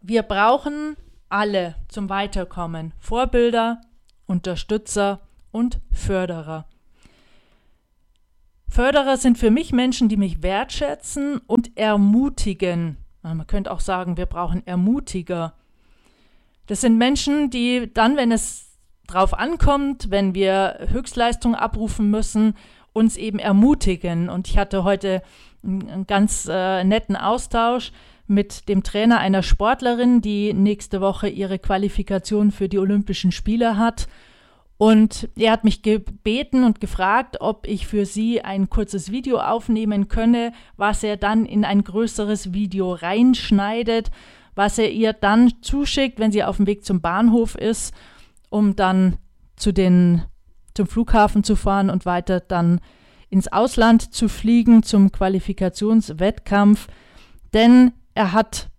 Wir 0.01 0.23
brauchen 0.23 0.97
alle 1.29 1.75
zum 1.89 2.09
Weiterkommen 2.09 2.93
Vorbilder, 2.99 3.81
Unterstützer 4.27 5.21
und 5.51 5.81
Förderer. 5.91 6.67
Förderer 8.69 9.17
sind 9.17 9.39
für 9.39 9.51
mich 9.51 9.73
Menschen, 9.73 10.09
die 10.09 10.17
mich 10.17 10.43
wertschätzen 10.43 11.41
und 11.47 11.77
ermutigen. 11.77 12.99
Man 13.23 13.47
könnte 13.47 13.71
auch 13.71 13.81
sagen, 13.81 14.17
wir 14.17 14.27
brauchen 14.27 14.67
Ermutiger. 14.67 15.55
Das 16.67 16.83
sind 16.83 16.99
Menschen, 16.99 17.51
die 17.51 17.91
dann, 17.93 18.17
wenn 18.17 18.31
es 18.31 18.69
drauf 19.07 19.35
ankommt, 19.35 20.11
wenn 20.11 20.35
wir 20.35 20.87
Höchstleistung 20.91 21.55
abrufen 21.55 22.11
müssen, 22.11 22.55
uns 22.93 23.17
eben 23.17 23.39
ermutigen. 23.39 24.29
Und 24.29 24.49
ich 24.49 24.59
hatte 24.59 24.85
heute 24.85 25.23
einen 25.65 26.07
ganz 26.07 26.47
äh, 26.51 26.85
netten 26.85 27.17
Austausch 27.17 27.93
mit 28.27 28.69
dem 28.69 28.83
Trainer 28.83 29.19
einer 29.19 29.43
Sportlerin, 29.43 30.21
die 30.21 30.53
nächste 30.53 31.01
Woche 31.01 31.29
ihre 31.29 31.59
Qualifikation 31.59 32.53
für 32.53 32.69
die 32.69 32.79
Olympischen 32.79 33.33
Spiele 33.33 33.79
hat. 33.79 34.09
Und 34.79 35.29
er 35.35 35.51
hat 35.51 35.65
mich 35.65 35.83
gebeten 35.83 36.63
und 36.63 36.81
gefragt, 36.81 37.41
ob 37.41 37.67
ich 37.67 37.89
für 37.89 38.07
sie 38.07 38.43
ein 38.43 38.71
kurzes 38.71 39.11
Video 39.11 39.41
aufnehmen 39.41 40.07
könne, 40.07 40.53
was 40.77 41.03
er 41.03 41.17
dann 41.17 41.47
in 41.47 41.65
ein 41.65 41.83
größeres 41.83 42.53
Video 42.53 42.93
reinschneidet, 42.93 44.13
was 44.55 44.79
er 44.79 44.93
ihr 44.93 45.13
dann 45.13 45.53
zuschickt, 45.63 46.21
wenn 46.21 46.31
sie 46.31 46.45
auf 46.45 46.59
dem 46.59 46.69
Weg 46.69 46.85
zum 46.85 47.01
Bahnhof 47.01 47.57
ist, 47.57 47.93
um 48.51 48.77
dann 48.77 49.19
zu 49.57 49.73
den, 49.73 50.23
zum 50.75 50.87
Flughafen 50.87 51.43
zu 51.43 51.57
fahren 51.57 51.91
und 51.91 52.07
weiter 52.07 52.39
dann 52.39 52.81
ins 53.31 53.49
Ausland 53.49 54.15
zu 54.15 54.29
fliegen 54.29 54.85
zum 54.85 55.11
Qualifikationswettkampf. 55.11 56.87
Denn 57.53 57.93
er 58.15 58.33
hat 58.33 58.71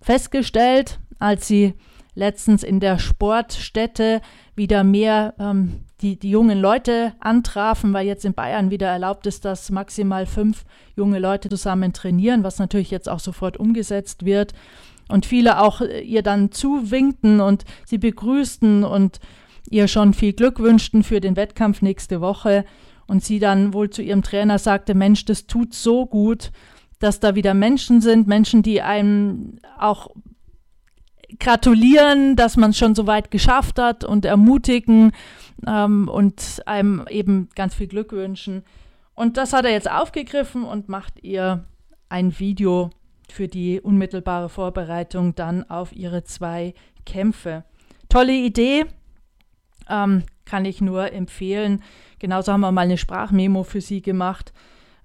festgestellt, 0.00 1.00
als 1.18 1.48
sie 1.48 1.74
letztens 2.14 2.62
in 2.62 2.80
der 2.80 2.98
Sportstätte 2.98 4.20
wieder 4.54 4.84
mehr 4.84 5.34
ähm, 5.38 5.80
die, 6.00 6.18
die 6.18 6.30
jungen 6.30 6.60
Leute 6.60 7.14
antrafen, 7.20 7.92
weil 7.92 8.06
jetzt 8.06 8.24
in 8.24 8.34
Bayern 8.34 8.70
wieder 8.70 8.88
erlaubt 8.88 9.26
ist, 9.26 9.44
dass 9.44 9.70
maximal 9.70 10.26
fünf 10.26 10.64
junge 10.96 11.18
Leute 11.18 11.48
zusammen 11.48 11.92
trainieren, 11.92 12.44
was 12.44 12.58
natürlich 12.58 12.90
jetzt 12.90 13.08
auch 13.08 13.20
sofort 13.20 13.56
umgesetzt 13.56 14.24
wird. 14.24 14.52
Und 15.08 15.26
viele 15.26 15.60
auch 15.60 15.80
äh, 15.80 16.00
ihr 16.00 16.22
dann 16.22 16.52
zuwinkten 16.52 17.40
und 17.40 17.64
sie 17.84 17.98
begrüßten 17.98 18.84
und 18.84 19.18
ihr 19.68 19.88
schon 19.88 20.14
viel 20.14 20.32
Glück 20.32 20.58
wünschten 20.58 21.02
für 21.02 21.20
den 21.20 21.36
Wettkampf 21.36 21.82
nächste 21.82 22.20
Woche. 22.20 22.64
Und 23.06 23.24
sie 23.24 23.38
dann 23.38 23.74
wohl 23.74 23.90
zu 23.90 24.02
ihrem 24.02 24.22
Trainer 24.22 24.58
sagte, 24.58 24.94
Mensch, 24.94 25.24
das 25.24 25.46
tut 25.46 25.74
so 25.74 26.06
gut, 26.06 26.52
dass 27.00 27.20
da 27.20 27.34
wieder 27.34 27.52
Menschen 27.54 28.00
sind, 28.00 28.26
Menschen, 28.26 28.62
die 28.62 28.80
einem 28.80 29.58
auch 29.78 30.08
gratulieren, 31.38 32.36
dass 32.36 32.56
man 32.56 32.70
es 32.70 32.78
schon 32.78 32.94
so 32.94 33.06
weit 33.06 33.30
geschafft 33.30 33.78
hat 33.78 34.04
und 34.04 34.24
ermutigen 34.24 35.12
ähm, 35.66 36.08
und 36.08 36.62
einem 36.66 37.04
eben 37.08 37.48
ganz 37.54 37.74
viel 37.74 37.88
Glück 37.88 38.12
wünschen. 38.12 38.62
Und 39.14 39.36
das 39.36 39.52
hat 39.52 39.64
er 39.64 39.72
jetzt 39.72 39.90
aufgegriffen 39.90 40.64
und 40.64 40.88
macht 40.88 41.22
ihr 41.22 41.64
ein 42.08 42.38
Video 42.38 42.90
für 43.30 43.48
die 43.48 43.80
unmittelbare 43.80 44.48
Vorbereitung 44.48 45.34
dann 45.34 45.68
auf 45.68 45.94
ihre 45.94 46.24
zwei 46.24 46.74
Kämpfe. 47.06 47.64
Tolle 48.08 48.32
Idee, 48.32 48.86
ähm, 49.88 50.24
kann 50.44 50.64
ich 50.64 50.80
nur 50.80 51.12
empfehlen. 51.12 51.82
Genauso 52.18 52.52
haben 52.52 52.60
wir 52.60 52.72
mal 52.72 52.82
eine 52.82 52.98
Sprachmemo 52.98 53.62
für 53.62 53.80
sie 53.80 54.02
gemacht. 54.02 54.52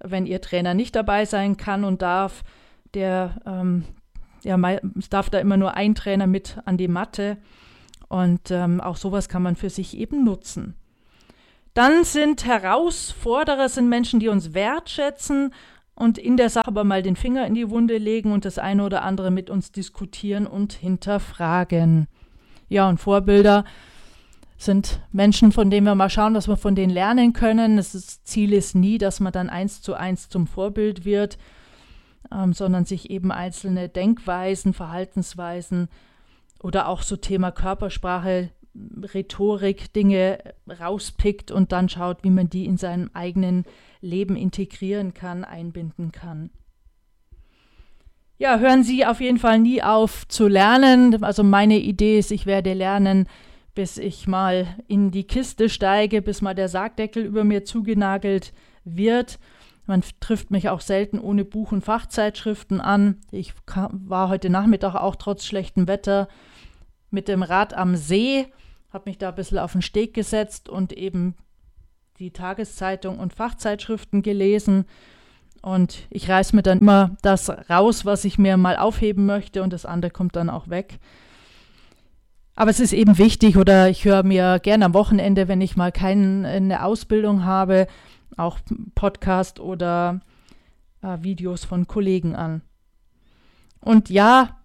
Wenn 0.02 0.26
ihr 0.26 0.40
Trainer 0.40 0.74
nicht 0.74 0.94
dabei 0.96 1.24
sein 1.24 1.56
kann 1.56 1.84
und 1.84 2.02
darf, 2.02 2.42
der 2.94 3.40
ähm, 3.46 3.84
ja, 4.42 4.58
es 4.98 5.08
darf 5.08 5.30
da 5.30 5.38
immer 5.38 5.56
nur 5.56 5.74
ein 5.74 5.94
Trainer 5.94 6.26
mit 6.26 6.58
an 6.64 6.76
die 6.76 6.88
Matte 6.88 7.38
und 8.08 8.50
ähm, 8.50 8.80
auch 8.80 8.96
sowas 8.96 9.28
kann 9.28 9.42
man 9.42 9.56
für 9.56 9.70
sich 9.70 9.96
eben 9.96 10.24
nutzen. 10.24 10.74
Dann 11.74 12.04
sind 12.04 12.44
Herausforderer 12.44 13.68
sind 13.68 13.88
Menschen, 13.88 14.18
die 14.20 14.28
uns 14.28 14.54
wertschätzen 14.54 15.54
und 15.94 16.18
in 16.18 16.36
der 16.36 16.50
Sache 16.50 16.66
aber 16.66 16.82
mal 16.82 17.02
den 17.02 17.14
Finger 17.14 17.46
in 17.46 17.54
die 17.54 17.70
Wunde 17.70 17.98
legen 17.98 18.32
und 18.32 18.44
das 18.44 18.58
eine 18.58 18.84
oder 18.84 19.02
andere 19.02 19.30
mit 19.30 19.50
uns 19.50 19.70
diskutieren 19.70 20.46
und 20.46 20.72
hinterfragen. 20.72 22.08
Ja, 22.68 22.88
und 22.88 22.98
Vorbilder 22.98 23.64
sind 24.56 25.00
Menschen, 25.12 25.52
von 25.52 25.70
denen 25.70 25.86
wir 25.86 25.94
mal 25.94 26.10
schauen, 26.10 26.34
was 26.34 26.48
wir 26.48 26.56
von 26.56 26.74
denen 26.74 26.92
lernen 26.92 27.32
können. 27.32 27.76
Das 27.76 28.22
Ziel 28.24 28.52
ist 28.52 28.74
nie, 28.74 28.98
dass 28.98 29.20
man 29.20 29.32
dann 29.32 29.48
eins 29.48 29.80
zu 29.80 29.94
eins 29.94 30.28
zum 30.28 30.46
Vorbild 30.46 31.04
wird, 31.04 31.38
ähm, 32.32 32.52
sondern 32.52 32.84
sich 32.84 33.10
eben 33.10 33.32
einzelne 33.32 33.88
Denkweisen, 33.88 34.74
Verhaltensweisen 34.74 35.88
oder 36.62 36.88
auch 36.88 37.02
so 37.02 37.16
Thema 37.16 37.50
Körpersprache, 37.50 38.50
Rhetorik, 39.14 39.92
Dinge 39.92 40.38
rauspickt 40.68 41.50
und 41.50 41.72
dann 41.72 41.88
schaut, 41.88 42.22
wie 42.22 42.30
man 42.30 42.48
die 42.48 42.66
in 42.66 42.76
seinem 42.76 43.10
eigenen 43.14 43.64
Leben 44.00 44.36
integrieren 44.36 45.12
kann, 45.12 45.44
einbinden 45.44 46.12
kann. 46.12 46.50
Ja, 48.38 48.58
hören 48.58 48.84
Sie 48.84 49.04
auf 49.04 49.20
jeden 49.20 49.38
Fall 49.38 49.58
nie 49.58 49.82
auf 49.82 50.26
zu 50.28 50.48
lernen. 50.48 51.22
Also 51.22 51.42
meine 51.42 51.78
Idee 51.78 52.18
ist, 52.18 52.30
ich 52.30 52.46
werde 52.46 52.72
lernen, 52.72 53.26
bis 53.74 53.98
ich 53.98 54.26
mal 54.26 54.66
in 54.88 55.10
die 55.10 55.24
Kiste 55.24 55.68
steige, 55.68 56.22
bis 56.22 56.40
mal 56.40 56.54
der 56.54 56.68
Sargdeckel 56.68 57.24
über 57.24 57.44
mir 57.44 57.64
zugenagelt 57.64 58.54
wird. 58.84 59.38
Man 59.90 60.04
trifft 60.20 60.52
mich 60.52 60.68
auch 60.68 60.82
selten 60.82 61.18
ohne 61.18 61.44
Buch- 61.44 61.72
und 61.72 61.82
Fachzeitschriften 61.82 62.80
an. 62.80 63.16
Ich 63.32 63.54
war 63.66 64.28
heute 64.28 64.48
Nachmittag 64.48 64.94
auch 64.94 65.16
trotz 65.16 65.44
schlechtem 65.44 65.88
Wetter 65.88 66.28
mit 67.10 67.26
dem 67.26 67.42
Rad 67.42 67.74
am 67.74 67.96
See, 67.96 68.46
habe 68.92 69.10
mich 69.10 69.18
da 69.18 69.30
ein 69.30 69.34
bisschen 69.34 69.58
auf 69.58 69.72
den 69.72 69.82
Steg 69.82 70.14
gesetzt 70.14 70.68
und 70.68 70.92
eben 70.92 71.34
die 72.20 72.30
Tageszeitung 72.30 73.18
und 73.18 73.34
Fachzeitschriften 73.34 74.22
gelesen. 74.22 74.84
Und 75.60 76.06
ich 76.08 76.30
reiß 76.30 76.52
mir 76.52 76.62
dann 76.62 76.78
immer 76.78 77.16
das 77.22 77.50
raus, 77.68 78.04
was 78.04 78.24
ich 78.24 78.38
mir 78.38 78.56
mal 78.56 78.76
aufheben 78.76 79.26
möchte 79.26 79.60
und 79.60 79.72
das 79.72 79.86
andere 79.86 80.12
kommt 80.12 80.36
dann 80.36 80.50
auch 80.50 80.68
weg. 80.68 81.00
Aber 82.54 82.70
es 82.70 82.78
ist 82.78 82.92
eben 82.92 83.18
wichtig 83.18 83.56
oder 83.56 83.88
ich 83.88 84.04
höre 84.04 84.22
mir 84.22 84.60
gerne 84.60 84.84
am 84.84 84.94
Wochenende, 84.94 85.48
wenn 85.48 85.60
ich 85.60 85.76
mal 85.76 85.90
keine 85.90 86.84
Ausbildung 86.84 87.44
habe, 87.44 87.88
auch 88.36 88.58
Podcast 88.94 89.60
oder 89.60 90.20
äh, 91.02 91.18
Videos 91.20 91.64
von 91.64 91.86
Kollegen 91.86 92.34
an. 92.34 92.62
Und 93.80 94.10
ja, 94.10 94.60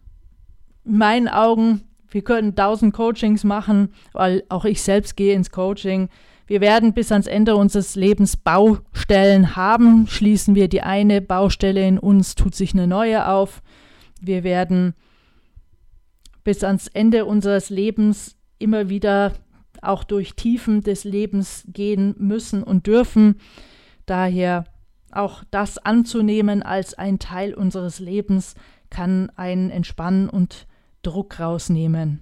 in 0.83 0.97
meinen 0.97 1.27
Augen, 1.27 1.81
wir 2.09 2.23
können 2.23 2.49
1000 2.49 2.93
Coachings 2.93 3.43
machen, 3.43 3.93
weil 4.13 4.43
auch 4.49 4.65
ich 4.65 4.81
selbst 4.81 5.15
gehe 5.15 5.33
ins 5.33 5.51
Coaching. 5.51 6.09
Wir 6.47 6.61
werden 6.61 6.93
bis 6.93 7.11
ans 7.11 7.27
Ende 7.27 7.55
unseres 7.55 7.95
Lebens 7.95 8.37
Baustellen 8.37 9.55
haben. 9.55 10.07
Schließen 10.07 10.53
wir 10.53 10.67
die 10.67 10.81
eine 10.81 11.21
Baustelle 11.21 11.87
in 11.87 11.97
uns, 11.97 12.35
tut 12.35 12.53
sich 12.53 12.73
eine 12.73 12.87
neue 12.87 13.27
auf. 13.27 13.63
Wir 14.21 14.43
werden 14.43 14.93
bis 16.43 16.63
ans 16.63 16.87
Ende 16.87 17.25
unseres 17.25 17.69
Lebens 17.69 18.35
immer 18.59 18.89
wieder 18.89 19.33
auch 19.83 20.03
durch 20.03 20.35
Tiefen 20.35 20.81
des 20.81 21.03
Lebens 21.03 21.65
gehen 21.67 22.15
müssen 22.17 22.63
und 22.63 22.87
dürfen. 22.87 23.39
Daher 24.05 24.65
auch 25.11 25.43
das 25.51 25.77
anzunehmen 25.77 26.61
als 26.61 26.93
ein 26.93 27.19
Teil 27.19 27.53
unseres 27.53 27.99
Lebens 27.99 28.55
kann 28.89 29.31
einen 29.35 29.69
entspannen 29.69 30.29
und 30.29 30.67
Druck 31.01 31.39
rausnehmen. 31.39 32.21